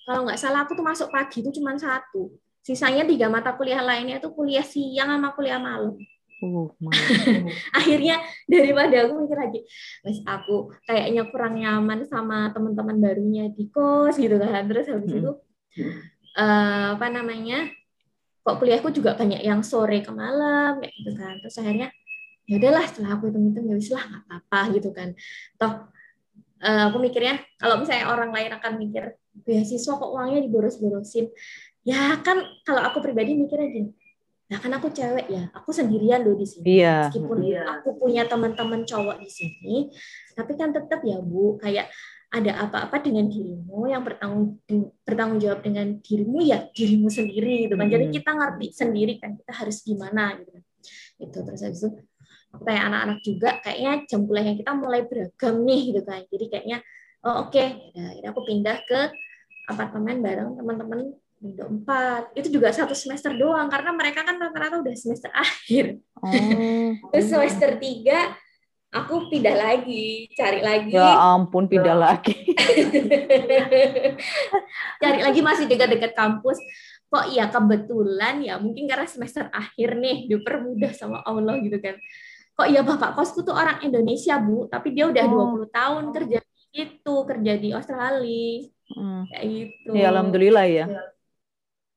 kalau 0.07 0.23
nggak 0.23 0.39
salah 0.39 0.63
aku 0.63 0.71
tuh 0.73 0.87
masuk 0.87 1.11
pagi 1.11 1.43
itu 1.43 1.51
cuma 1.59 1.75
satu. 1.75 2.31
Sisanya 2.63 3.03
tiga 3.07 3.27
mata 3.27 3.55
kuliah 3.55 3.83
lainnya 3.83 4.19
itu 4.19 4.31
kuliah 4.31 4.63
siang 4.63 5.11
sama 5.11 5.35
kuliah 5.35 5.59
malam. 5.59 5.99
Uh, 6.37 6.69
Akhirnya 7.77 8.21
daripada 8.45 9.09
aku 9.09 9.25
mikir 9.25 9.37
lagi, 9.37 9.59
mas 10.05 10.21
aku 10.21 10.69
kayaknya 10.85 11.25
kurang 11.33 11.57
nyaman 11.57 12.05
sama 12.05 12.53
teman-teman 12.53 12.97
barunya 13.01 13.49
di 13.49 13.65
kos 13.73 14.21
gitu 14.21 14.37
kan. 14.37 14.69
Terus 14.69 14.85
habis 14.93 15.11
hmm. 15.11 15.19
itu 15.25 15.31
uh, 16.37 16.93
apa 16.93 17.07
namanya? 17.09 17.73
Kok 18.45 18.63
kuliahku 18.63 18.93
juga 18.95 19.17
banyak 19.17 19.43
yang 19.43 19.65
sore 19.65 20.05
ke 20.05 20.11
malam 20.13 20.79
kayak 20.79 20.93
gitu 21.03 21.11
kan. 21.17 21.33
Terus 21.41 21.57
akhirnya 21.57 21.89
ya 22.47 22.55
udahlah 22.63 22.85
setelah 22.87 23.09
aku 23.19 23.27
hitung-hitung 23.27 23.65
ya 23.67 23.75
wis 23.75 23.91
lah 23.91 24.03
nggak 24.07 24.23
apa-apa 24.29 24.59
gitu 24.77 24.89
kan. 24.95 25.09
Toh 25.59 25.73
uh, 26.63 26.83
aku 26.89 26.97
mikirnya 27.01 27.41
kalau 27.59 27.81
misalnya 27.81 28.13
orang 28.13 28.31
lain 28.31 28.51
akan 28.55 28.73
mikir 28.79 29.03
beasiswa 29.45 29.93
kok 29.97 30.11
uangnya 30.13 30.45
diboros-borosin. 30.45 31.29
Ya 31.87 32.19
kan 32.19 32.43
kalau 32.67 32.83
aku 32.83 32.99
pribadi 32.99 33.37
mikirnya 33.37 33.67
gini, 33.71 33.91
Nah, 34.47 34.57
kan 34.63 34.71
aku 34.79 34.87
cewek 34.95 35.27
ya, 35.27 35.51
aku 35.51 35.75
sendirian 35.75 36.23
loh 36.23 36.39
di 36.39 36.47
sini. 36.47 36.79
Iya. 36.79 37.11
Meskipun 37.11 37.37
iya. 37.43 37.67
aku 37.67 37.99
punya 37.99 38.23
teman-teman 38.23 38.87
cowok 38.87 39.19
di 39.19 39.27
sini, 39.27 39.91
tapi 40.31 40.55
kan 40.55 40.71
tetap 40.71 41.03
ya 41.03 41.19
Bu, 41.19 41.59
kayak 41.59 41.91
ada 42.27 42.67
apa-apa 42.67 42.99
dengan 42.99 43.31
dirimu 43.31 43.87
yang 43.87 44.03
bertanggung 44.03 44.59
bertanggung 45.07 45.39
jawab 45.39 45.63
dengan 45.63 45.95
dirimu 46.03 46.43
ya 46.43 46.67
dirimu 46.75 47.07
sendiri 47.07 47.67
gitu 47.67 47.79
kan. 47.79 47.87
Hmm. 47.87 47.95
Jadi 47.95 48.05
kita 48.19 48.31
ngerti 48.35 48.67
sendiri 48.75 49.13
kan 49.15 49.39
kita 49.39 49.53
harus 49.55 49.77
gimana 49.83 50.35
gitu. 50.35 50.59
Itu 51.23 51.37
terus 51.47 51.63
habis 51.63 51.79
itu 51.79 51.89
aku 52.51 52.63
tanya 52.67 52.81
anak-anak 52.91 53.19
juga 53.23 53.49
kayaknya 53.63 53.93
jam 54.11 54.27
kuliahnya 54.27 54.55
kita 54.59 54.71
mulai 54.75 55.01
beragam 55.07 55.55
nih 55.63 55.81
gitu 55.95 56.01
kan. 56.03 56.21
Jadi 56.27 56.45
kayaknya 56.51 56.77
oh 57.23 57.47
oke, 57.47 57.55
okay. 57.55 57.67
ya, 57.95 58.27
aku 58.31 58.43
pindah 58.43 58.77
ke 58.83 58.99
apartemen 59.71 60.19
bareng 60.19 60.59
teman-teman 60.59 61.15
Indo 61.37 61.69
4 61.69 62.33
itu 62.33 62.57
juga 62.57 62.73
satu 62.73 62.97
semester 62.97 63.29
doang 63.37 63.69
karena 63.69 63.93
mereka 63.93 64.25
kan 64.25 64.41
rata-rata 64.41 64.81
udah 64.81 64.95
semester 64.97 65.29
akhir. 65.29 66.01
Oh. 66.17 66.33
terus 67.13 67.29
semester 67.29 67.77
3 67.77 68.33
aku 68.89 69.29
pindah 69.29 69.53
lagi 69.53 70.25
cari 70.33 70.65
lagi. 70.65 70.97
Ya 70.97 71.13
ampun 71.13 71.69
pindah 71.69 71.93
oh. 71.93 72.01
lagi. 72.01 72.33
Cari 75.01 75.19
lagi 75.21 75.41
masih 75.45 75.69
dekat-dekat 75.69 76.17
kampus. 76.17 76.57
Kok 77.07 77.29
iya 77.29 77.47
kebetulan 77.53 78.41
ya 78.41 78.57
mungkin 78.57 78.89
karena 78.89 79.05
semester 79.05 79.47
akhir 79.53 79.95
nih 80.01 80.25
dipermudah 80.25 80.91
sama 80.97 81.21
Allah 81.21 81.61
gitu 81.61 81.77
kan. 81.77 82.01
Kok 82.57 82.67
iya 82.73 82.81
bapak 82.81 83.13
kosku 83.13 83.45
tuh 83.45 83.53
orang 83.53 83.77
Indonesia 83.85 84.41
bu 84.41 84.65
tapi 84.65 84.97
dia 84.97 85.05
udah 85.05 85.23
oh. 85.29 85.61
20 85.69 85.69
tahun 85.69 86.03
kerja 86.17 86.39
itu 86.73 87.15
kerja 87.29 87.53
di 87.61 87.69
Australia. 87.77 88.65
Hmm. 88.87 89.27
kayak 89.27 89.45
gitu. 89.51 89.99
Ya 89.99 90.15
alhamdulillah 90.15 90.63
ya, 90.63 90.87
ya 90.87 91.16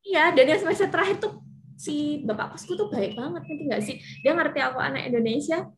Iya, 0.01 0.33
dan 0.33 0.45
yang 0.49 0.61
semester 0.61 0.89
terakhir 0.89 1.21
tuh 1.21 1.33
si 1.81 2.21
bapak 2.29 2.57
kosku 2.57 2.77
tuh 2.77 2.93
baik 2.93 3.17
banget 3.17 3.43
nanti 3.45 3.63
nggak 3.69 3.83
sih? 3.85 3.97
Dia 4.21 4.37
ngerti 4.37 4.61
aku 4.61 4.79
anak 4.81 5.09
Indonesia. 5.09 5.69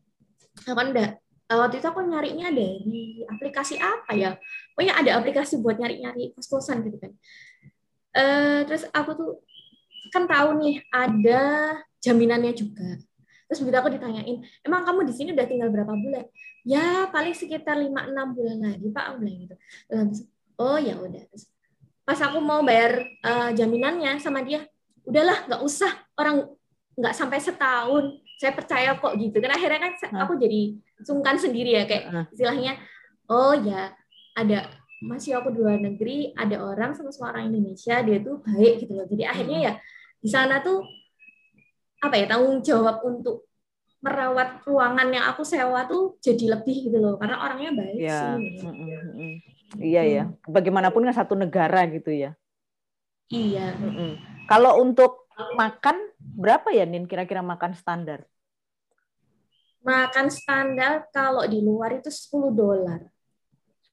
Kan 0.63 0.91
udah 0.91 1.09
eh, 1.19 1.57
waktu 1.59 1.79
itu 1.79 1.87
aku 1.87 2.01
nyarinya 2.03 2.47
dari 2.51 3.23
aplikasi 3.27 3.79
apa 3.79 4.11
ya? 4.15 4.35
Pokoknya 4.75 4.93
ada 4.99 5.11
aplikasi 5.19 5.59
buat 5.59 5.79
nyari-nyari 5.79 6.35
kos-kosan 6.35 6.83
gitu 6.87 6.97
kan. 6.99 7.11
Uh, 8.13 8.61
terus 8.69 8.85
aku 8.93 9.17
tuh 9.17 9.31
kan 10.13 10.29
tahu 10.29 10.61
nih 10.61 10.85
ada 10.93 11.41
jaminannya 11.97 12.53
juga. 12.53 13.01
Terus 13.49 13.59
begitu 13.65 13.77
aku 13.81 13.89
ditanyain, 13.93 14.37
emang 14.61 14.85
kamu 14.85 15.09
di 15.09 15.13
sini 15.13 15.29
udah 15.33 15.47
tinggal 15.49 15.69
berapa 15.73 15.93
bulan? 15.93 16.25
Ya 16.63 17.09
paling 17.09 17.35
sekitar 17.35 17.75
5-6 17.75 18.37
bulan 18.37 18.57
lagi 18.61 18.87
pak, 18.93 19.03
aku 19.03 19.15
bilang 19.25 19.37
gitu. 19.45 19.55
oh 20.61 20.77
ya 20.79 20.95
udah. 20.95 21.23
Pas 22.03 22.19
aku 22.19 22.39
mau 22.43 22.59
bayar 22.63 23.03
uh, 23.23 23.49
jaminannya 23.55 24.19
sama 24.19 24.43
dia 24.43 24.67
udahlah 25.07 25.47
nggak 25.47 25.61
usah 25.63 25.91
orang 26.19 26.47
nggak 26.99 27.15
sampai 27.15 27.39
setahun 27.39 28.23
saya 28.37 28.51
percaya 28.51 28.99
kok 28.99 29.15
gitu. 29.15 29.39
Kan 29.39 29.51
akhirnya 29.55 29.79
kan 29.79 29.93
aku 30.27 30.35
jadi 30.35 30.75
sungkan 31.03 31.39
sendiri 31.39 31.79
ya 31.79 31.83
kayak 31.87 32.31
istilahnya 32.35 32.75
oh 33.31 33.55
ya 33.55 33.95
ada 34.35 34.67
masih 35.03 35.35
aku 35.35 35.51
di 35.51 35.59
luar 35.59 35.79
negeri 35.79 36.31
ada 36.35 36.63
orang 36.63 36.95
sama 36.95 37.11
orang 37.31 37.51
Indonesia 37.51 37.99
dia 38.03 38.17
tuh 38.19 38.43
baik 38.43 38.83
gitu 38.83 38.93
loh. 38.99 39.07
Jadi 39.07 39.23
akhirnya 39.23 39.59
ya 39.59 39.73
di 40.19 40.29
sana 40.31 40.59
tuh 40.59 40.83
apa 42.03 42.15
ya 42.19 42.25
tanggung 42.27 42.59
jawab 42.59 42.99
untuk 43.03 43.47
merawat 44.03 44.59
ruangan 44.67 45.07
yang 45.15 45.25
aku 45.31 45.47
sewa 45.47 45.87
tuh 45.87 46.19
jadi 46.19 46.59
lebih 46.59 46.91
gitu 46.91 46.99
loh. 46.99 47.15
Karena 47.15 47.39
orangnya 47.39 47.71
baik 47.71 47.99
ya. 47.99 48.35
sih. 48.35 49.39
Iya 49.77 50.01
ya. 50.05 50.23
Bagaimanapun 50.45 51.05
kan 51.09 51.15
satu 51.15 51.33
negara 51.33 51.85
gitu 51.89 52.13
ya. 52.13 52.37
Iya. 53.31 53.73
Kalau 54.45 54.81
untuk 54.81 55.25
makan 55.57 56.13
berapa 56.19 56.69
ya 56.69 56.85
Nin 56.85 57.09
kira-kira 57.09 57.41
makan 57.41 57.73
standar? 57.73 58.27
Makan 59.83 60.31
standar 60.31 61.09
kalau 61.11 61.43
di 61.43 61.59
luar 61.59 61.99
itu 61.99 62.07
10 62.07 62.53
dolar. 62.55 62.99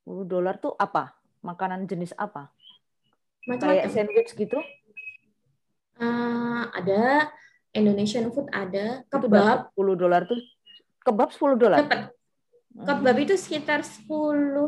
10 0.07 0.29
dolar 0.29 0.55
tuh 0.61 0.77
apa? 0.79 1.17
Makanan 1.41 1.89
jenis 1.89 2.13
apa? 2.15 2.53
Macam 3.49 3.73
Kayak 3.73 3.91
sandwich 3.91 4.37
gitu? 4.37 4.61
Uh, 6.01 6.65
ada 6.73 7.33
Indonesian 7.77 8.33
food 8.33 8.49
ada 8.53 9.05
kebab 9.09 9.71
10 9.77 10.01
dolar 10.01 10.25
tuh 10.27 10.39
kebab 11.05 11.31
10 11.33 11.57
dolar. 11.57 11.79
Dapat. 11.87 12.20
Kebab 12.71 13.17
itu 13.19 13.35
sekitar 13.35 13.83
10 13.83 14.07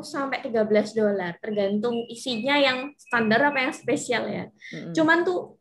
sampai 0.03 0.43
13 0.43 0.99
dolar, 0.99 1.39
tergantung 1.39 2.03
isinya 2.11 2.59
yang 2.59 2.91
standar 2.99 3.55
apa 3.55 3.63
yang 3.63 3.73
spesial 3.73 4.27
ya. 4.27 4.45
Hmm. 4.75 4.91
Cuman 4.91 5.23
tuh 5.23 5.57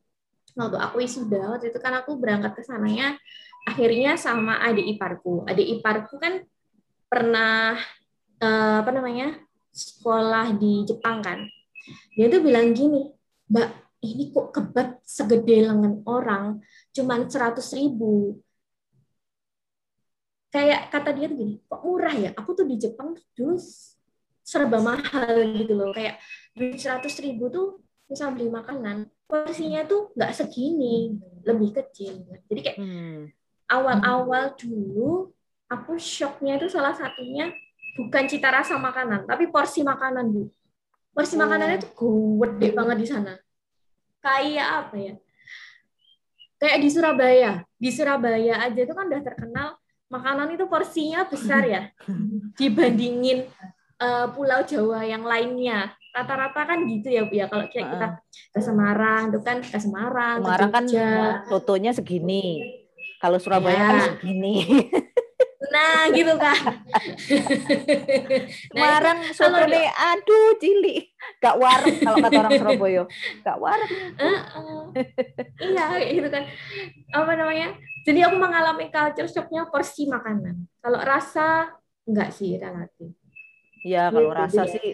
waktu 0.57 0.77
aku 0.81 0.99
wisuda 0.99 1.55
waktu 1.55 1.71
itu 1.71 1.79
kan 1.79 2.01
aku 2.01 2.17
berangkat 2.19 2.57
ke 2.57 2.63
sananya 2.65 3.15
akhirnya 3.69 4.17
sama 4.17 4.57
adik 4.57 4.97
iparku. 4.97 5.45
Adik 5.45 5.79
iparku 5.79 6.17
kan 6.17 6.41
pernah 7.07 7.77
uh, 8.41 8.75
apa 8.81 8.91
namanya? 8.91 9.37
sekolah 9.71 10.51
di 10.59 10.83
Jepang 10.83 11.23
kan. 11.23 11.47
Dia 12.19 12.27
tuh 12.27 12.43
bilang 12.43 12.75
gini, 12.75 13.07
"Mbak, 13.47 13.69
ini 14.03 14.33
kok 14.35 14.51
kebab 14.51 14.99
segede 15.07 15.63
lengan 15.63 16.03
orang, 16.03 16.59
cuman 16.91 17.31
100 17.31 17.71
ribu 17.79 18.35
kayak 20.51 20.91
kata 20.91 21.15
dia 21.15 21.25
tuh 21.31 21.37
gini 21.39 21.55
kok 21.63 21.81
murah 21.81 22.13
ya? 22.13 22.29
Aku 22.35 22.51
tuh 22.53 22.67
di 22.67 22.75
Jepang 22.75 23.15
dulu 23.33 23.55
serba 24.43 24.83
mahal 24.83 25.33
gitu 25.55 25.73
loh. 25.73 25.95
Kayak 25.95 26.19
duit 26.53 26.77
seratus 26.77 27.17
ribu 27.23 27.47
tuh 27.47 27.79
bisa 28.11 28.27
beli 28.27 28.51
makanan 28.51 29.07
porsinya 29.23 29.87
tuh 29.87 30.11
nggak 30.11 30.35
segini 30.35 31.15
lebih 31.47 31.71
kecil. 31.71 32.27
Jadi 32.51 32.59
kayak 32.59 32.77
hmm. 32.83 33.31
awal-awal 33.71 34.51
dulu 34.59 35.31
aku 35.71 35.95
shocknya 35.95 36.59
itu 36.59 36.67
salah 36.67 36.91
satunya 36.91 37.47
bukan 37.95 38.27
cita 38.27 38.51
rasa 38.51 38.75
makanan 38.75 39.23
tapi 39.23 39.47
porsi 39.47 39.87
makanan 39.87 40.27
bu. 40.27 40.51
Porsi 41.15 41.39
oh. 41.39 41.47
makanannya 41.47 41.79
tuh 41.79 41.95
gede 42.43 42.75
banget 42.75 42.97
di 42.99 43.07
sana. 43.07 43.33
Kayak 44.19 44.67
apa 44.85 44.95
ya? 44.99 45.15
Kayak 46.59 46.77
di 46.83 46.89
Surabaya. 46.91 47.51
Di 47.79 47.89
Surabaya 47.89 48.53
aja 48.67 48.79
itu 48.83 48.93
kan 48.93 49.07
udah 49.07 49.23
terkenal 49.23 49.80
makanan 50.11 50.51
itu 50.51 50.67
porsinya 50.67 51.23
besar 51.23 51.63
ya 51.63 51.81
dibandingin 52.59 53.47
uh, 53.97 54.27
pulau 54.35 54.61
Jawa 54.67 55.07
yang 55.07 55.23
lainnya. 55.23 55.95
Rata-rata 56.11 56.67
kan 56.67 56.83
gitu 56.91 57.07
ya 57.07 57.23
Bu 57.23 57.39
ya 57.39 57.47
kalau 57.47 57.71
kayak 57.71 57.87
kita 57.87 58.07
ke 58.51 58.59
Semarang 58.59 59.31
itu 59.31 59.39
kan 59.39 59.63
ke 59.63 59.79
Semarang 59.79 60.43
Semarang 60.43 60.71
kan 60.75 60.85
fotonya 61.47 61.95
segini. 61.95 62.59
Kalau 63.23 63.39
Surabaya 63.39 63.79
ya. 63.79 63.87
kan 63.87 63.97
segini 64.11 64.55
nah 65.71 66.11
gitu 66.11 66.35
kan 66.35 66.59
nah, 68.75 69.15
soto 69.31 69.63
deh 69.71 69.87
aduh 69.87 70.59
cilik 70.59 71.15
gak 71.39 71.55
warung 71.55 71.97
kalau 72.03 72.17
kata 72.19 72.39
orang 72.43 72.51
Surabaya 72.59 73.03
gak 73.39 73.57
warung 73.57 73.91
uh, 74.19 74.27
uh. 74.59 74.83
iya 75.63 76.11
gitu 76.11 76.27
kan 76.27 76.43
apa 77.15 77.31
namanya 77.39 77.71
jadi 78.01 78.19
aku 78.25 78.35
mengalami 78.37 78.89
culture 78.89 79.29
shocknya 79.29 79.69
porsi 79.69 80.09
makanan. 80.09 80.65
Kalau 80.81 80.99
rasa 81.01 81.69
enggak 82.05 82.33
sih 82.33 82.57
relatif. 82.57 83.13
Ya 83.85 84.09
kalau 84.09 84.33
gitu, 84.33 84.41
rasa 84.41 84.61
dia. 84.65 84.73
sih 84.73 84.87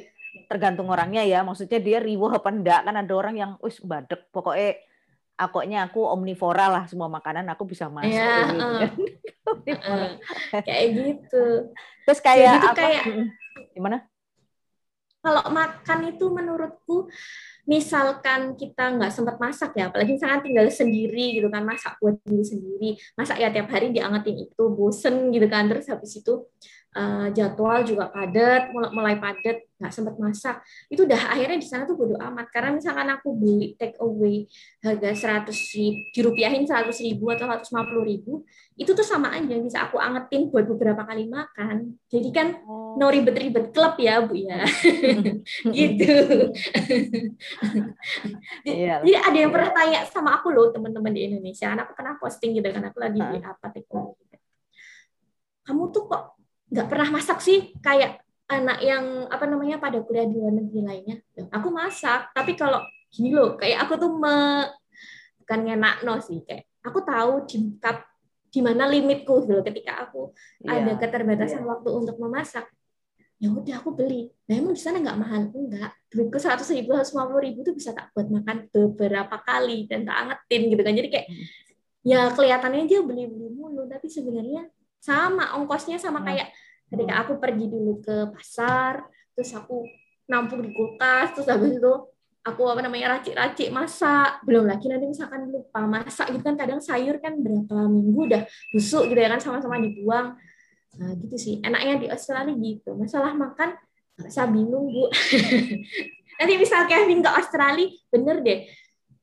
tergantung 0.51 0.91
orangnya 0.91 1.23
ya. 1.23 1.39
Maksudnya 1.43 1.79
dia 1.79 1.99
riwah 2.03 2.35
apa 2.39 2.49
enggak 2.51 2.83
kan 2.83 2.95
ada 2.99 3.13
orang 3.15 3.35
yang 3.39 3.51
wis 3.63 3.79
badek 3.79 4.27
pokoknya 4.35 4.75
akoknya 5.37 5.85
aku 5.85 6.01
omnivora 6.01 6.65
lah 6.67 6.83
semua 6.89 7.05
makanan 7.07 7.45
aku 7.53 7.69
bisa 7.69 7.87
masuk 7.93 8.09
ya, 8.09 8.49
uh, 8.57 8.81
uh, 9.53 10.09
kayak 10.65 10.85
gitu. 10.97 11.71
Terus 12.09 12.19
kayak 12.25 12.57
gitu 12.57 12.67
apa? 12.67 12.77
kayak, 12.81 13.03
gimana? 13.77 13.97
Kalau 15.21 15.43
makan 15.53 15.99
itu 16.09 16.25
menurutku 16.31 17.11
misalkan 17.67 18.55
kita 18.55 18.95
nggak 18.95 19.11
sempat 19.11 19.35
masak 19.37 19.75
ya, 19.75 19.91
apalagi 19.91 20.15
misalkan 20.15 20.39
tinggal 20.39 20.65
sendiri 20.71 21.35
gitu 21.35 21.51
kan, 21.51 21.67
masak 21.67 21.99
buat 21.99 22.15
diri 22.23 22.45
sendiri, 22.47 22.89
masak 23.13 23.43
ya 23.43 23.51
tiap 23.51 23.67
hari 23.67 23.91
diangetin 23.91 24.39
itu, 24.39 24.63
bosen 24.71 25.29
gitu 25.35 25.51
kan, 25.51 25.67
terus 25.67 25.85
habis 25.91 26.15
itu 26.15 26.47
uh, 26.95 27.27
jadwal 27.35 27.83
juga 27.83 28.07
padat, 28.07 28.71
mulai, 28.71 28.89
mulai 28.93 29.15
padat, 29.19 29.67
nggak 29.77 29.93
sempat 29.93 30.15
masak. 30.17 30.55
Itu 30.89 31.05
udah 31.05 31.33
akhirnya 31.33 31.57
di 31.59 31.67
sana 31.67 31.85
tuh 31.85 31.99
bodo 31.99 32.15
amat. 32.17 32.49
Karena 32.49 32.73
misalkan 32.73 33.07
aku 33.13 33.35
beli 33.35 33.75
take 33.75 33.97
away 34.01 34.47
harga 34.81 35.45
100 35.45 35.77
ribu, 35.77 35.99
dirupiahin 36.13 36.65
100 36.65 36.89
ribu 37.05 37.29
atau 37.29 37.45
150 37.45 38.09
ribu, 38.09 38.31
itu 38.77 38.91
tuh 38.93 39.05
sama 39.05 39.33
aja 39.33 39.55
bisa 39.59 39.85
aku 39.85 40.01
angetin 40.01 40.49
buat 40.49 40.65
beberapa 40.65 41.05
kali 41.05 41.29
makan. 41.29 41.97
Jadi 42.09 42.29
kan 42.33 42.47
oh. 42.65 42.97
no 42.97 43.11
ribet-ribet 43.11 43.73
klub 43.73 43.97
ya 44.01 44.25
Bu 44.25 44.33
ya. 44.37 44.65
gitu. 45.77 46.13
yeah. 48.65 49.01
Jadi 49.05 49.13
ada 49.13 49.37
yang 49.37 49.51
pernah 49.53 49.71
tanya 49.73 49.99
sama 50.09 50.41
aku 50.41 50.49
loh 50.53 50.73
teman-teman 50.73 51.13
di 51.13 51.29
Indonesia, 51.29 51.77
aku 51.77 51.93
pernah 51.93 52.17
posting 52.17 52.57
gitu 52.57 52.69
kan 52.73 52.89
aku 52.89 52.97
lagi 52.97 53.21
beli 53.21 53.41
apa 53.45 53.69
take 53.69 53.89
away. 53.93 54.17
Kamu 55.67 55.91
tuh 55.91 56.07
kok 56.07 56.36
nggak 56.67 56.87
pernah 56.91 57.09
masak 57.15 57.39
sih 57.39 57.71
kayak 57.79 58.19
anak 58.47 58.79
yang 58.79 59.27
apa 59.27 59.43
namanya 59.43 59.79
pada 59.79 59.99
kuliah 60.03 60.27
di 60.27 60.39
luar 60.39 60.55
negeri 60.55 60.81
lainnya 60.83 61.15
aku 61.51 61.67
masak 61.71 62.31
tapi 62.31 62.55
kalau 62.55 62.79
gini 63.11 63.35
loh 63.35 63.55
kayak 63.59 63.87
aku 63.87 63.99
tuh 63.99 64.11
me, 64.11 64.67
bukan 65.43 65.59
ngenak 65.67 66.03
no 66.03 66.19
sih 66.19 66.43
kayak 66.43 66.67
aku 66.83 67.03
tahu 67.03 67.43
di 67.47 67.75
di 68.47 68.59
mana 68.63 68.87
limitku 68.87 69.43
gitu 69.43 69.59
loh 69.59 69.63
ketika 69.63 70.07
aku 70.07 70.31
yeah. 70.63 70.79
ada 70.79 70.95
keterbatasan 70.95 71.63
yeah. 71.63 71.71
waktu 71.75 71.89
untuk 71.91 72.15
memasak 72.19 72.67
ya 73.37 73.53
udah 73.53 73.83
aku 73.83 73.93
beli 73.93 74.33
nah 74.49 74.57
emang 74.57 74.73
di 74.73 74.81
sana 74.81 74.97
nggak 74.97 75.19
mahal 75.19 75.41
enggak 75.53 75.91
duitku 76.09 76.39
seratus 76.41 76.73
ribu 76.73 76.95
seratus 76.95 77.13
lima 77.13 77.29
puluh 77.29 77.43
ribu 77.43 77.59
tuh 77.61 77.75
bisa 77.75 77.93
tak 77.93 78.09
buat 78.15 78.31
makan 78.31 78.71
beberapa 78.73 79.35
kali 79.45 79.85
dan 79.85 80.07
tak 80.07 80.17
angetin 80.25 80.61
gitu 80.73 80.81
kan 80.81 80.93
jadi 80.97 81.09
kayak 81.11 81.27
hmm. 81.29 81.45
ya 82.07 82.19
kelihatannya 82.33 82.83
dia 82.89 82.99
beli 83.05 83.29
beli 83.29 83.47
mulu 83.53 83.85
tapi 83.85 84.07
sebenarnya 84.09 84.65
sama 85.07 85.55
ongkosnya 85.55 85.95
sama 85.95 86.19
hmm. 86.19 86.27
kayak 86.27 86.47
ketika 86.91 87.13
aku 87.23 87.33
pergi 87.39 87.65
dulu 87.71 88.03
ke 88.03 88.31
pasar 88.35 89.07
terus 89.31 89.55
aku 89.55 89.87
nampung 90.27 90.59
di 90.59 90.75
kulkas 90.75 91.31
terus 91.31 91.47
habis 91.47 91.79
itu 91.79 91.93
aku 92.47 92.63
apa 92.71 92.79
namanya 92.79 93.19
racik-racik 93.19 93.67
masak. 93.75 94.39
Belum 94.47 94.63
lagi 94.63 94.87
nanti 94.87 95.11
misalkan 95.11 95.51
lupa 95.51 95.83
masak 95.83 96.31
gitu 96.31 96.43
kan 96.47 96.55
kadang 96.55 96.79
sayur 96.79 97.19
kan 97.19 97.35
berapa 97.43 97.91
minggu 97.91 98.31
udah 98.31 98.43
busuk 98.71 99.11
gitu 99.11 99.19
ya 99.19 99.27
kan 99.35 99.43
sama-sama 99.43 99.75
dibuang. 99.83 100.39
Nah 100.95 101.11
gitu 101.19 101.35
sih. 101.35 101.59
Enaknya 101.59 101.99
di 101.99 102.07
Australia 102.07 102.55
gitu. 102.55 102.95
Masalah 102.95 103.35
makan 103.35 103.75
usah 104.23 104.47
bingung 104.47 104.87
bu. 104.87 105.11
Nanti 106.39 106.53
misal 106.55 106.87
Kevin 106.87 107.19
ke 107.19 107.29
Australia 107.29 107.91
bener 108.07 108.39
deh. 108.39 108.59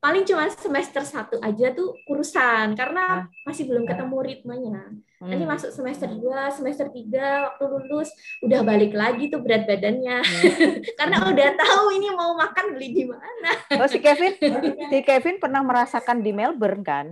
Paling 0.05 0.29
cuma 0.29 0.45
semester 0.53 1.01
satu 1.01 1.41
aja 1.41 1.73
tuh 1.73 1.97
urusan 2.13 2.77
karena 2.77 3.25
masih 3.49 3.65
belum 3.65 3.89
ketemu 3.89 4.17
ritmenya. 4.21 4.85
Nanti 5.25 5.45
hmm. 5.45 5.53
masuk 5.57 5.71
semester 5.73 6.09
2, 6.13 6.21
semester 6.53 6.87
3 6.93 7.49
waktu 7.49 7.65
lulus 7.65 8.13
udah 8.45 8.61
balik 8.61 8.93
lagi 8.93 9.33
tuh 9.33 9.41
berat 9.41 9.65
badannya. 9.65 10.21
Hmm. 10.21 10.45
karena 11.01 11.17
udah 11.25 11.49
tahu 11.57 11.85
ini 11.97 12.09
mau 12.13 12.37
makan 12.37 12.77
beli 12.77 12.89
di 12.93 13.05
mana. 13.09 13.51
Oh 13.81 13.89
si 13.89 13.99
Kevin, 14.05 14.37
si 14.93 14.99
Kevin 15.01 15.41
pernah 15.41 15.65
merasakan 15.65 16.21
di 16.21 16.31
Melbourne 16.37 16.85
kan? 16.85 17.09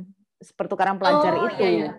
pertukaran 0.58 0.98
pelajar 0.98 1.38
oh, 1.38 1.46
itu. 1.46 1.62
Iya, 1.62 1.70
iya. 1.70 1.90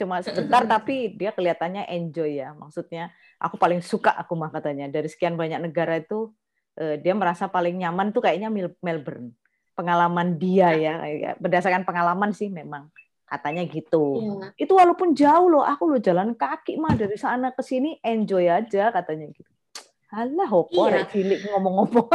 cuma 0.00 0.24
sebentar 0.24 0.64
tapi 0.64 1.12
dia 1.20 1.36
kelihatannya 1.36 1.84
enjoy 1.92 2.40
ya. 2.40 2.56
Maksudnya 2.56 3.12
aku 3.36 3.60
paling 3.60 3.84
suka 3.84 4.08
aku 4.16 4.32
mah 4.32 4.48
katanya 4.48 4.88
dari 4.88 5.04
sekian 5.04 5.36
banyak 5.36 5.60
negara 5.60 6.00
itu 6.00 6.32
eh, 6.80 6.96
dia 6.96 7.12
merasa 7.12 7.44
paling 7.44 7.76
nyaman 7.76 8.16
tuh 8.16 8.24
kayaknya 8.24 8.48
Melbourne 8.80 9.36
pengalaman 9.74 10.38
dia 10.38 10.70
ya 10.78 10.94
berdasarkan 11.42 11.82
pengalaman 11.82 12.30
sih 12.30 12.46
memang 12.46 12.88
katanya 13.24 13.64
gitu 13.64 14.20
ya. 14.20 14.52
itu 14.60 14.72
walaupun 14.76 15.16
jauh 15.16 15.48
loh 15.48 15.64
aku 15.64 15.90
lo 15.90 15.98
jalan 15.98 16.36
kaki 16.36 16.76
mah 16.76 16.94
dari 16.94 17.16
sana 17.16 17.56
ke 17.56 17.64
sini 17.64 17.96
enjoy 18.04 18.46
aja 18.46 18.92
katanya 18.92 19.32
gitu 19.32 19.48
Alah, 20.14 20.46
hopo 20.46 20.86
iya. 20.86 21.02
cilik 21.10 21.42
ngomong-ngomong. 21.50 22.06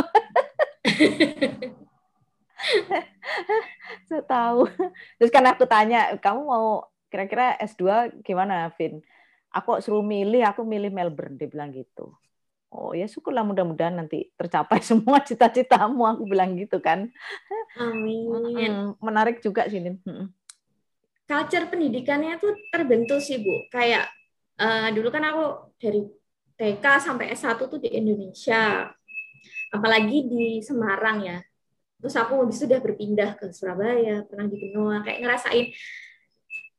Saya 4.07 4.23
tahu. 4.23 4.71
Terus 5.19 5.31
kan 5.35 5.43
aku 5.51 5.67
tanya, 5.67 6.15
kamu 6.15 6.47
mau 6.47 6.87
kira-kira 7.11 7.59
S2 7.59 8.15
gimana, 8.23 8.71
Vin? 8.79 9.03
Aku 9.51 9.83
suruh 9.83 9.99
milih, 9.99 10.47
aku 10.47 10.63
milih 10.63 10.95
Melbourne, 10.95 11.35
dia 11.35 11.51
bilang 11.51 11.75
gitu. 11.75 12.15
Oh 12.69 12.93
ya 12.93 13.09
syukurlah 13.09 13.41
mudah-mudahan 13.41 13.97
nanti 13.97 14.29
tercapai 14.37 14.77
semua 14.85 15.25
cita-citamu 15.25 16.05
aku 16.05 16.23
bilang 16.29 16.53
gitu 16.55 16.77
kan. 16.79 17.09
Amin. 17.75 18.93
Menarik 19.01 19.41
juga 19.41 19.65
sih 19.67 19.81
Nin. 19.81 19.97
Culture 21.29 21.69
pendidikannya 21.69 22.41
tuh 22.41 22.57
terbentuk 22.73 23.21
sih 23.21 23.37
Bu. 23.37 23.69
Kayak 23.69 24.09
uh, 24.57 24.89
dulu 24.89 25.13
kan 25.13 25.29
aku 25.29 25.77
dari 25.77 26.01
TK 26.57 26.85
sampai 26.97 27.29
S1 27.37 27.61
tuh 27.69 27.77
di 27.77 27.93
Indonesia. 27.93 28.89
Apalagi 29.69 30.25
di 30.25 30.45
Semarang 30.65 31.21
ya. 31.21 31.37
terus 31.99 32.15
aku 32.15 32.47
sudah 32.47 32.79
berpindah 32.79 33.35
ke 33.35 33.51
Surabaya 33.51 34.23
pernah 34.23 34.47
di 34.47 34.55
Benoa 34.55 35.03
kayak 35.03 35.19
ngerasain 35.19 35.67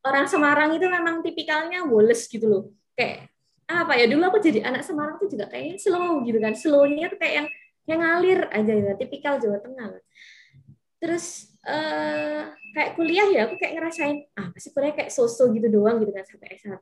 orang 0.00 0.24
Semarang 0.24 0.72
itu 0.72 0.88
memang 0.88 1.20
tipikalnya 1.20 1.84
woles 1.84 2.24
gitu 2.24 2.48
loh 2.48 2.64
kayak 2.96 3.28
apa 3.70 3.94
ya 3.94 4.08
dulu 4.10 4.32
aku 4.32 4.40
jadi 4.42 4.66
anak 4.66 4.82
Semarang 4.82 5.20
tuh 5.20 5.28
juga 5.30 5.46
kayaknya 5.46 5.76
slow 5.78 6.24
gitu 6.24 6.38
kan 6.42 6.52
slownya 6.56 7.06
tuh 7.12 7.18
kayak 7.20 7.34
yang 7.36 7.48
yang 7.86 8.00
ngalir 8.02 8.40
aja 8.50 8.72
ya 8.72 8.92
tipikal 8.98 9.38
Jawa 9.38 9.60
Tengah 9.62 10.00
terus 11.00 11.56
uh, 11.64 12.52
kayak 12.76 12.92
kuliah 12.94 13.28
ya 13.32 13.40
aku 13.48 13.56
kayak 13.56 13.80
ngerasain 13.80 14.28
ah 14.36 14.52
pasti 14.52 14.68
kuliah 14.70 14.92
kayak 14.92 15.10
sosok 15.10 15.56
gitu 15.56 15.72
doang 15.72 15.96
gitu 16.04 16.12
kan 16.12 16.24
sampai 16.28 16.54
S1 16.60 16.76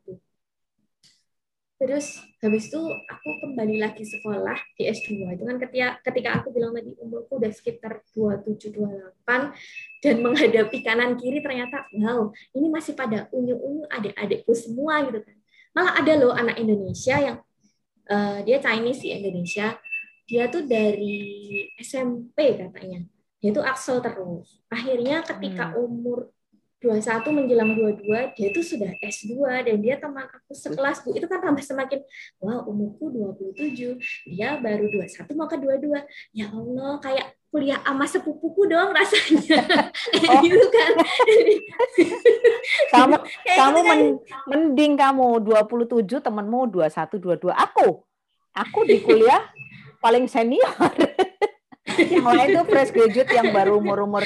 terus 1.79 2.19
habis 2.43 2.67
itu 2.67 2.83
aku 3.07 3.29
kembali 3.39 3.79
lagi 3.79 4.03
sekolah 4.03 4.59
di 4.75 4.91
S2 4.91 5.39
itu 5.39 5.47
kan 5.47 5.57
ketika 5.63 5.89
ketika 6.03 6.29
aku 6.43 6.51
bilang 6.51 6.75
tadi 6.75 6.99
umurku 6.99 7.39
udah 7.39 7.55
sekitar 7.55 8.03
27 8.11 8.75
28 8.75 10.03
dan 10.03 10.17
menghadapi 10.27 10.79
kanan 10.83 11.15
kiri 11.15 11.39
ternyata 11.39 11.87
wow 11.95 12.35
ini 12.59 12.67
masih 12.67 12.99
pada 12.99 13.31
unyu-unyu 13.31 13.87
adik-adikku 13.95 14.51
semua 14.59 15.07
gitu 15.07 15.23
kan. 15.23 15.39
Malah 15.71 16.03
ada 16.03 16.13
loh 16.19 16.35
anak 16.35 16.59
Indonesia 16.59 17.15
yang 17.15 17.39
uh, 18.11 18.43
dia 18.43 18.59
Chinese 18.59 18.99
di 18.99 19.15
Indonesia. 19.15 19.79
Dia 20.27 20.51
tuh 20.51 20.67
dari 20.67 21.23
SMP 21.79 22.59
katanya 22.59 23.07
dia 23.39 23.51
tuh 23.55 23.65
Axel 23.65 24.03
terus. 24.03 24.59
Akhirnya 24.71 25.23
ketika 25.23 25.71
hmm. 25.73 25.79
umur 25.79 26.31
21 26.79 27.27
menjelang 27.35 27.75
22 27.75 28.39
dia 28.39 28.49
tuh 28.55 28.63
sudah 28.63 28.95
S2 29.03 29.35
dan 29.67 29.83
dia 29.83 29.99
teman 29.99 30.31
aku 30.31 30.55
sekelas 30.55 31.03
Bu. 31.03 31.11
Itu 31.11 31.27
kan 31.27 31.43
tambah 31.43 31.63
semakin 31.63 32.07
wah 32.39 32.63
wow, 32.63 32.71
umurku 32.71 33.11
27 33.11 33.99
dia 34.31 34.55
baru 34.63 34.87
21 34.87 35.27
mau 35.35 35.51
ke 35.51 35.59
22 35.59 35.91
ya 36.39 36.47
Allah 36.55 37.03
kayak 37.03 37.35
kuliah 37.51 37.83
sama 37.83 38.07
sepupuku 38.07 38.71
dong 38.71 38.95
rasanya. 38.95 39.63
Oh. 40.29 40.43
gitu 40.45 40.67
kan. 40.71 40.93
Kamu 42.93 43.17
kamu 43.59 43.79
gitu 43.81 43.89
kan. 43.89 43.99
mending 44.51 44.93
kamu 44.99 45.41
27 45.41 46.05
temenmu 46.21 46.69
21 46.71 47.17
22 47.17 47.51
aku? 47.51 48.05
Aku 48.55 48.79
di 48.85 49.01
kuliah 49.03 49.41
paling 49.99 50.31
senior 50.31 50.75
yang 52.15 52.27
lain 52.27 52.49
itu 52.55 52.63
fresh 52.69 52.93
graduate 52.95 53.33
yang 53.35 53.49
baru 53.51 53.79
umur-umur 53.83 54.25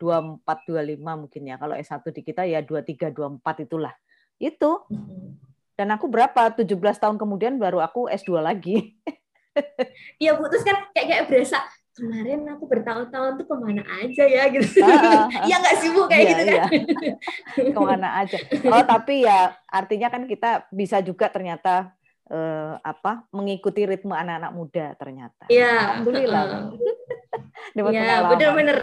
24 0.00 0.44
25 0.44 1.00
mungkin 1.00 1.42
ya. 1.44 1.56
Kalau 1.56 1.74
S1 1.76 2.04
di 2.12 2.22
kita 2.24 2.42
ya 2.44 2.60
23 2.60 3.12
24 3.12 3.64
itulah. 3.68 3.94
Itu. 4.36 4.84
Dan 5.76 5.92
aku 5.92 6.08
berapa? 6.08 6.52
17 6.52 6.64
tahun 6.76 7.16
kemudian 7.20 7.60
baru 7.60 7.84
aku 7.84 8.08
S2 8.08 8.40
lagi. 8.40 8.76
Iya, 10.20 10.36
Bu. 10.36 10.52
Terus 10.52 10.68
kan 10.68 10.76
kayak 10.92 11.06
kayak 11.08 11.24
berasa 11.32 11.64
kemarin 11.96 12.44
aku 12.44 12.68
bertahun-tahun 12.68 13.40
tuh 13.40 13.46
ke 13.48 13.56
mana 13.56 13.82
aja 13.88 14.24
ya 14.28 14.44
gitu. 14.52 14.84
Iya 15.48 15.56
nggak 15.64 15.76
sih 15.80 15.88
Bu 15.96 16.04
kayak 16.04 16.20
iya, 16.20 16.28
gitu 16.28 16.42
kan. 16.44 16.52
Iya. 16.52 17.72
ke 17.72 17.80
mana 17.80 18.08
aja. 18.20 18.38
Oh, 18.68 18.84
tapi 18.84 19.24
ya 19.24 19.56
artinya 19.64 20.12
kan 20.12 20.28
kita 20.28 20.68
bisa 20.68 21.00
juga 21.00 21.32
ternyata 21.32 21.96
eh, 22.30 22.74
apa 22.80 23.26
mengikuti 23.30 23.86
ritme 23.86 24.14
anak-anak 24.14 24.52
muda 24.52 24.86
ternyata. 24.98 25.44
Iya. 25.50 26.00
Alhamdulillah. 26.00 26.44
Iya, 27.76 28.32
benar-benar 28.32 28.78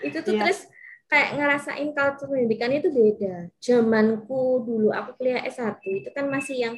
itu 0.00 0.18
tuh 0.24 0.32
yeah. 0.34 0.42
terus 0.46 0.60
kayak 1.10 1.30
ngerasain 1.36 1.90
culture 1.90 2.28
pendidikan 2.30 2.70
itu 2.70 2.88
beda. 2.88 3.50
Zamanku 3.58 4.62
dulu 4.62 4.88
aku 4.94 5.18
kuliah 5.18 5.42
S1 5.42 5.82
itu 5.82 6.08
kan 6.14 6.30
masih 6.30 6.56
yang 6.70 6.74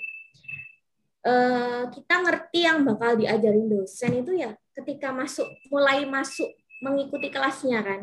uh, 1.28 1.84
kita 1.92 2.14
ngerti 2.24 2.64
yang 2.64 2.82
bakal 2.82 3.14
diajarin 3.20 3.68
dosen 3.68 4.24
itu 4.24 4.32
ya 4.40 4.56
ketika 4.72 5.12
masuk 5.12 5.46
mulai 5.68 6.08
masuk 6.08 6.48
mengikuti 6.80 7.28
kelasnya 7.28 7.84
kan. 7.84 8.00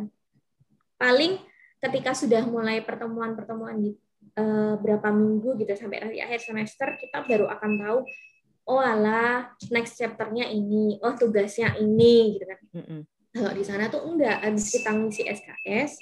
Paling 1.01 1.41
ketika 1.81 2.13
sudah 2.13 2.45
mulai 2.45 2.83
pertemuan-pertemuan 2.83 3.81
di 3.81 3.91
uh, 4.39 4.73
berapa 4.79 5.11
minggu 5.11 5.59
gitu 5.59 5.75
sampai 5.75 5.99
nanti 5.99 6.23
akhir 6.23 6.39
semester 6.39 6.95
kita 6.95 7.27
baru 7.27 7.51
akan 7.51 7.71
tahu 7.75 7.99
oh 8.69 8.79
alah 8.79 9.51
next 9.73 9.97
chapternya 9.97 10.47
ini, 10.47 11.01
oh 11.01 11.17
tugasnya 11.17 11.75
ini 11.81 12.37
gitu 12.37 12.45
kan. 12.47 12.59
Mm 12.71 12.85
-hmm 12.85 13.01
kalau 13.29 13.53
di 13.53 13.61
sana 13.61 13.85
tuh 13.93 14.01
enggak, 14.09 14.41
habis 14.41 14.73
kita 14.73 14.89
ngisi 14.89 15.21
SKS, 15.29 16.01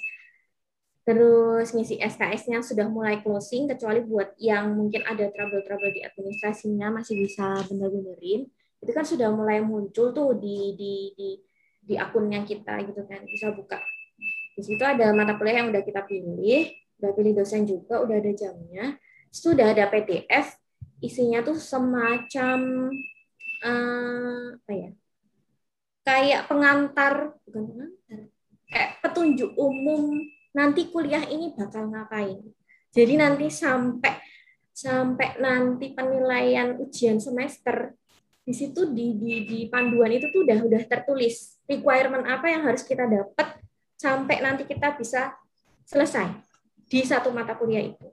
terus 1.04 1.76
ngisi 1.76 2.00
SKS-nya 2.00 2.64
sudah 2.64 2.88
mulai 2.88 3.20
closing, 3.20 3.68
kecuali 3.68 4.00
buat 4.00 4.32
yang 4.40 4.72
mungkin 4.72 5.04
ada 5.04 5.28
trouble-trouble 5.28 5.92
di 5.92 6.00
administrasinya 6.08 6.88
masih 6.88 7.20
bisa 7.20 7.60
bener-benerin, 7.68 8.48
itu 8.80 8.90
kan 8.96 9.04
sudah 9.04 9.28
mulai 9.28 9.60
muncul 9.60 10.16
tuh 10.16 10.40
di 10.40 10.72
di 10.72 10.94
di 11.16 11.30
di 11.84 11.94
akunnya 12.00 12.44
kita 12.48 12.80
gitu 12.88 13.04
kan, 13.04 13.20
bisa 13.28 13.52
buka. 13.52 13.76
Di 14.56 14.64
situ 14.64 14.80
ada 14.80 15.12
mata 15.12 15.36
kuliah 15.36 15.60
yang 15.60 15.68
udah 15.68 15.84
kita 15.84 16.08
pilih, 16.08 16.72
udah 16.98 17.10
pilih 17.14 17.32
dosen 17.38 17.64
juga, 17.64 18.02
udah 18.02 18.18
ada 18.18 18.32
jamnya, 18.34 18.98
sudah 19.30 19.72
ada 19.72 19.86
PDF, 19.86 20.58
isinya 20.98 21.40
tuh 21.46 21.56
semacam 21.58 22.90
uh, 23.62 24.58
apa 24.58 24.72
ya? 24.74 24.90
kayak 26.08 26.42
pengantar 26.48 27.36
bukan 27.44 27.62
pengantar. 27.68 28.20
Kayak 28.68 28.90
petunjuk 29.04 29.52
umum. 29.60 30.24
Nanti 30.56 30.88
kuliah 30.88 31.28
ini 31.28 31.52
bakal 31.52 31.92
ngapain? 31.92 32.40
Jadi 32.88 33.14
nanti 33.20 33.52
sampai 33.52 34.16
sampai 34.72 35.36
nanti 35.42 35.92
penilaian 35.92 36.80
ujian 36.80 37.20
semester 37.20 37.92
di 38.46 38.54
situ 38.56 38.88
di, 38.96 39.12
di, 39.20 39.32
di 39.44 39.58
panduan 39.68 40.08
itu 40.08 40.32
tuh 40.32 40.46
udah 40.48 40.64
udah 40.64 40.82
tertulis 40.88 41.60
requirement 41.68 42.24
apa 42.24 42.48
yang 42.48 42.64
harus 42.64 42.80
kita 42.80 43.04
dapat 43.04 43.60
sampai 43.98 44.40
nanti 44.40 44.64
kita 44.64 44.96
bisa 44.96 45.36
selesai 45.84 46.47
di 46.88 47.00
satu 47.04 47.28
mata 47.30 47.54
kuliah 47.54 47.84
itu. 47.84 48.08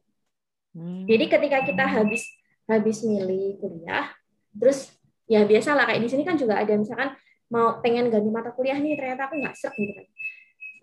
Hmm. 0.75 1.07
Jadi 1.07 1.25
ketika 1.31 1.63
kita 1.63 1.85
habis 1.87 2.27
habis 2.67 3.01
milih 3.07 3.57
kuliah, 3.63 4.11
terus 4.51 4.91
ya 5.25 5.47
biasalah 5.47 5.89
kayak 5.89 6.01
di 6.03 6.09
sini 6.11 6.23
kan 6.27 6.35
juga 6.35 6.59
ada 6.59 6.75
misalkan 6.77 7.15
mau 7.49 7.79
pengen 7.81 8.09
ganti 8.09 8.29
mata 8.29 8.53
kuliah 8.53 8.77
nih 8.77 8.97
ternyata 8.97 9.29
aku 9.29 9.41
nggak 9.41 9.55
serp 9.57 9.73
gitu 9.77 9.93
kan 9.93 10.05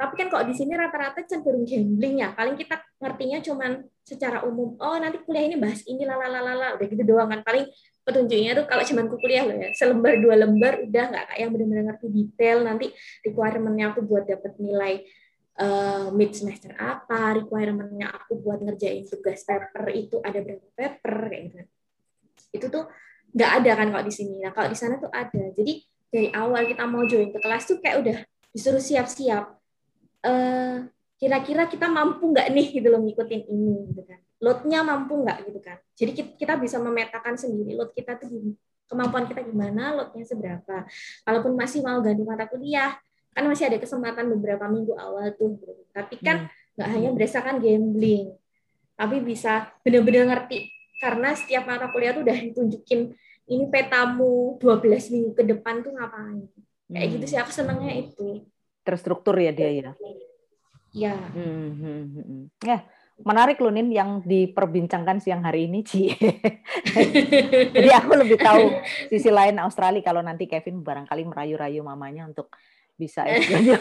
tapi 0.03 0.19
kan 0.19 0.27
kok 0.35 0.45
di 0.51 0.55
sini 0.57 0.75
rata-rata 0.75 1.23
cenderung 1.31 1.63
gambling 1.63 2.27
ya 2.27 2.35
paling 2.35 2.59
kita 2.59 2.75
ngertinya 2.99 3.39
cuman 3.39 3.87
secara 4.03 4.43
umum 4.43 4.75
oh 4.83 4.97
nanti 4.99 5.23
kuliah 5.23 5.47
ini 5.47 5.57
bahas 5.63 5.87
ini 5.87 6.03
lalalalala 6.03 6.75
udah 6.75 6.87
gitu 6.91 7.07
doang 7.07 7.31
kan 7.31 7.47
paling 7.47 7.71
petunjuknya 8.03 8.59
tuh 8.59 8.67
kalau 8.67 8.83
cuman 8.83 9.07
kuliah 9.07 9.47
loh 9.47 9.55
ya 9.55 9.71
selembar 9.79 10.19
dua 10.19 10.35
lembar 10.43 10.83
udah 10.83 11.05
nggak 11.07 11.25
kayak 11.31 11.39
yang 11.39 11.51
benar-benar 11.55 11.85
ngerti 11.95 12.07
detail 12.11 12.59
nanti 12.67 12.87
requirementnya 13.23 13.95
aku 13.95 14.01
buat 14.03 14.27
dapat 14.27 14.53
nilai 14.59 15.07
uh, 15.59 16.09
mid 16.15 16.33
semester 16.33 16.73
apa 16.79 17.43
requirementnya 17.43 18.09
aku 18.13 18.41
buat 18.41 18.63
ngerjain 18.63 19.05
tugas 19.09 19.45
paper 19.45 19.91
itu 19.93 20.23
ada 20.23 20.39
berapa 20.41 20.67
paper 20.73 21.17
kayak 21.29 21.43
gitu 21.51 21.61
itu 22.53 22.67
tuh 22.69 22.85
nggak 23.33 23.51
ada 23.61 23.71
kan 23.81 23.89
kalau 23.93 24.05
di 24.05 24.15
sini 24.15 24.45
nah 24.45 24.53
kalau 24.53 24.69
di 24.69 24.77
sana 24.77 25.01
tuh 25.01 25.09
ada 25.09 25.51
jadi 25.57 25.81
dari 26.13 26.29
awal 26.37 26.69
kita 26.69 26.85
mau 26.85 27.09
join 27.09 27.33
ke 27.33 27.41
kelas 27.41 27.65
tuh 27.65 27.81
kayak 27.81 27.97
udah 28.05 28.17
disuruh 28.53 28.85
siap-siap. 28.85 29.57
Uh, 30.23 30.87
kira-kira 31.17 31.67
kita 31.67 31.89
mampu 31.89 32.31
nggak 32.31 32.53
nih 32.53 32.67
gitu 32.79 32.93
loh 32.93 33.01
ngikutin 33.01 33.43
ini 33.49 33.89
gitu 33.91 34.05
kan. 34.05 34.21
Loadnya 34.45 34.85
mampu 34.85 35.25
nggak 35.25 35.49
gitu 35.49 35.61
kan. 35.65 35.81
Jadi 35.97 36.37
kita 36.37 36.61
bisa 36.61 36.77
memetakan 36.79 37.41
sendiri 37.41 37.73
load 37.75 37.97
kita 37.97 38.21
tuh 38.21 38.29
gini. 38.29 38.53
Kemampuan 38.85 39.25
kita 39.25 39.41
gimana, 39.41 39.97
loadnya 39.97 40.21
seberapa. 40.29 40.85
Kalaupun 41.25 41.57
masih 41.57 41.81
mau 41.81 42.05
ganti 42.05 42.23
mata 42.29 42.45
kuliah, 42.45 42.93
kan 43.33 43.45
masih 43.49 43.69
ada 43.69 43.81
kesempatan 43.81 44.29
beberapa 44.29 44.69
minggu 44.69 44.93
awal 44.97 45.33
tuh. 45.37 45.57
Tapi 45.93 46.21
kan 46.21 46.47
hmm. 46.47 46.77
nggak 46.77 46.89
hmm. 46.89 46.97
hanya 46.97 47.09
berdasarkan 47.13 47.57
gambling, 47.61 48.37
tapi 48.97 49.17
bisa 49.25 49.73
benar-benar 49.83 50.25
ngerti 50.29 50.71
karena 51.03 51.35
setiap 51.35 51.67
mata 51.67 51.91
kuliah 51.91 52.15
tuh 52.15 52.23
udah 52.23 52.39
ditunjukin 52.39 53.11
ini 53.51 53.65
petamu 53.67 54.55
12 54.63 55.13
minggu 55.13 55.31
ke 55.35 55.43
depan 55.43 55.83
tuh 55.83 55.99
ngapain 55.99 56.47
kayak 56.87 57.07
hmm. 57.11 57.15
gitu 57.19 57.25
sih 57.27 57.39
aku 57.43 57.51
senangnya 57.51 57.99
itu 57.99 58.47
terstruktur 58.87 59.35
ya 59.35 59.51
dia 59.51 59.71
ya 59.75 59.91
ya 60.95 61.15
hmm, 61.19 61.71
hmm, 61.75 62.05
hmm. 62.15 62.43
ya 62.63 62.87
menarik 63.23 63.59
loh 63.59 63.75
Nin 63.75 63.91
yang 63.91 64.23
diperbincangkan 64.25 65.23
siang 65.23 65.47
hari 65.47 65.71
ini 65.71 65.87
Ci. 65.87 66.11
Jadi 67.77 67.91
aku 67.95 68.19
lebih 68.19 68.35
tahu 68.41 68.83
sisi 69.07 69.31
lain 69.31 69.63
Australia 69.63 70.03
kalau 70.03 70.25
nanti 70.27 70.51
Kevin 70.51 70.83
barangkali 70.83 71.23
merayu-rayu 71.31 71.87
mamanya 71.87 72.27
untuk 72.27 72.51
bisa 72.97 73.25
di 73.25 73.73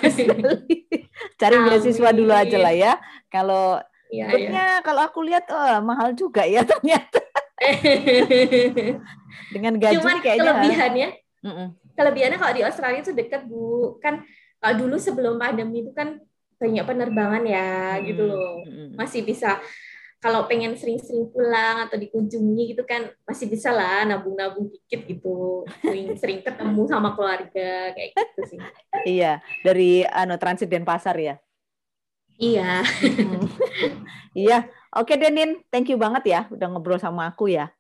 Cari 1.40 1.58
beasiswa 1.62 2.10
dulu 2.14 2.34
aja 2.34 2.58
lah 2.58 2.74
ya. 2.74 2.94
Kalau 3.30 3.78
ya, 4.10 4.28
ya. 4.34 4.68
kalau 4.82 5.02
aku 5.06 5.24
lihat 5.26 5.46
oh, 5.52 5.80
mahal 5.86 6.14
juga 6.18 6.46
ya 6.46 6.66
ternyata. 6.72 7.22
Dengan 9.54 9.74
gaji 9.78 9.96
Cuman 10.02 10.18
kayaknya 10.24 10.42
kelebihannya, 10.50 11.10
mm 11.46 11.52
-mm. 11.54 11.68
kelebihannya 11.94 12.40
kalau 12.42 12.54
di 12.58 12.64
Australia 12.66 13.00
itu 13.06 13.14
dekat 13.14 13.46
bu, 13.46 13.98
kan 14.02 14.26
kalau 14.58 14.88
dulu 14.88 14.96
sebelum 14.98 15.38
pandemi 15.38 15.86
itu 15.86 15.94
kan 15.94 16.18
banyak 16.58 16.86
penerbangan 16.86 17.44
ya 17.46 17.68
mm 17.70 17.94
-hmm. 17.94 18.08
gitu 18.10 18.24
loh, 18.26 18.66
-hmm. 18.66 18.98
masih 18.98 19.22
bisa 19.22 19.62
kalau 20.22 20.46
pengen 20.46 20.78
sering-sering 20.78 21.34
pulang 21.34 21.90
atau 21.90 21.98
dikunjungi 21.98 22.78
gitu 22.78 22.86
kan 22.86 23.10
masih 23.26 23.50
bisa 23.50 23.74
lah 23.74 24.06
nabung-nabung 24.06 24.70
dikit 24.70 25.02
gitu 25.10 25.66
sering-sering 25.82 26.46
ketemu 26.46 26.82
sama 26.86 27.18
keluarga 27.18 27.90
kayak 27.98 28.14
gitu 28.14 28.42
sih 28.46 28.60
iya 29.18 29.42
dari 29.66 30.06
anu 30.06 30.38
transit 30.38 30.70
Denpasar 30.70 31.18
ya 31.18 31.42
iya 32.38 32.86
hmm. 32.86 33.50
iya 34.46 34.70
oke 34.94 35.10
Denin 35.18 35.58
thank 35.74 35.90
you 35.90 35.98
banget 35.98 36.24
ya 36.30 36.42
udah 36.54 36.70
ngobrol 36.70 37.02
sama 37.02 37.28
aku 37.28 37.50
ya 37.50 37.74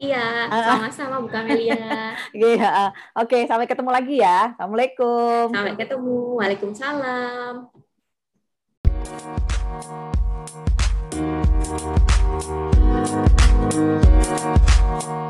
Iya, 0.00 0.48
sama-sama 0.48 1.20
Bu 1.20 1.28
Kamelia. 1.28 1.76
Iya, 2.32 2.88
oke, 3.12 3.44
sampai 3.44 3.68
ketemu 3.68 3.92
lagi 3.92 4.16
ya. 4.24 4.56
Assalamualaikum. 4.56 5.52
Sampai 5.52 5.76
ketemu. 5.76 6.40
Waalaikumsalam. 6.40 7.68
Thank 11.70 12.10
you. 15.04 15.29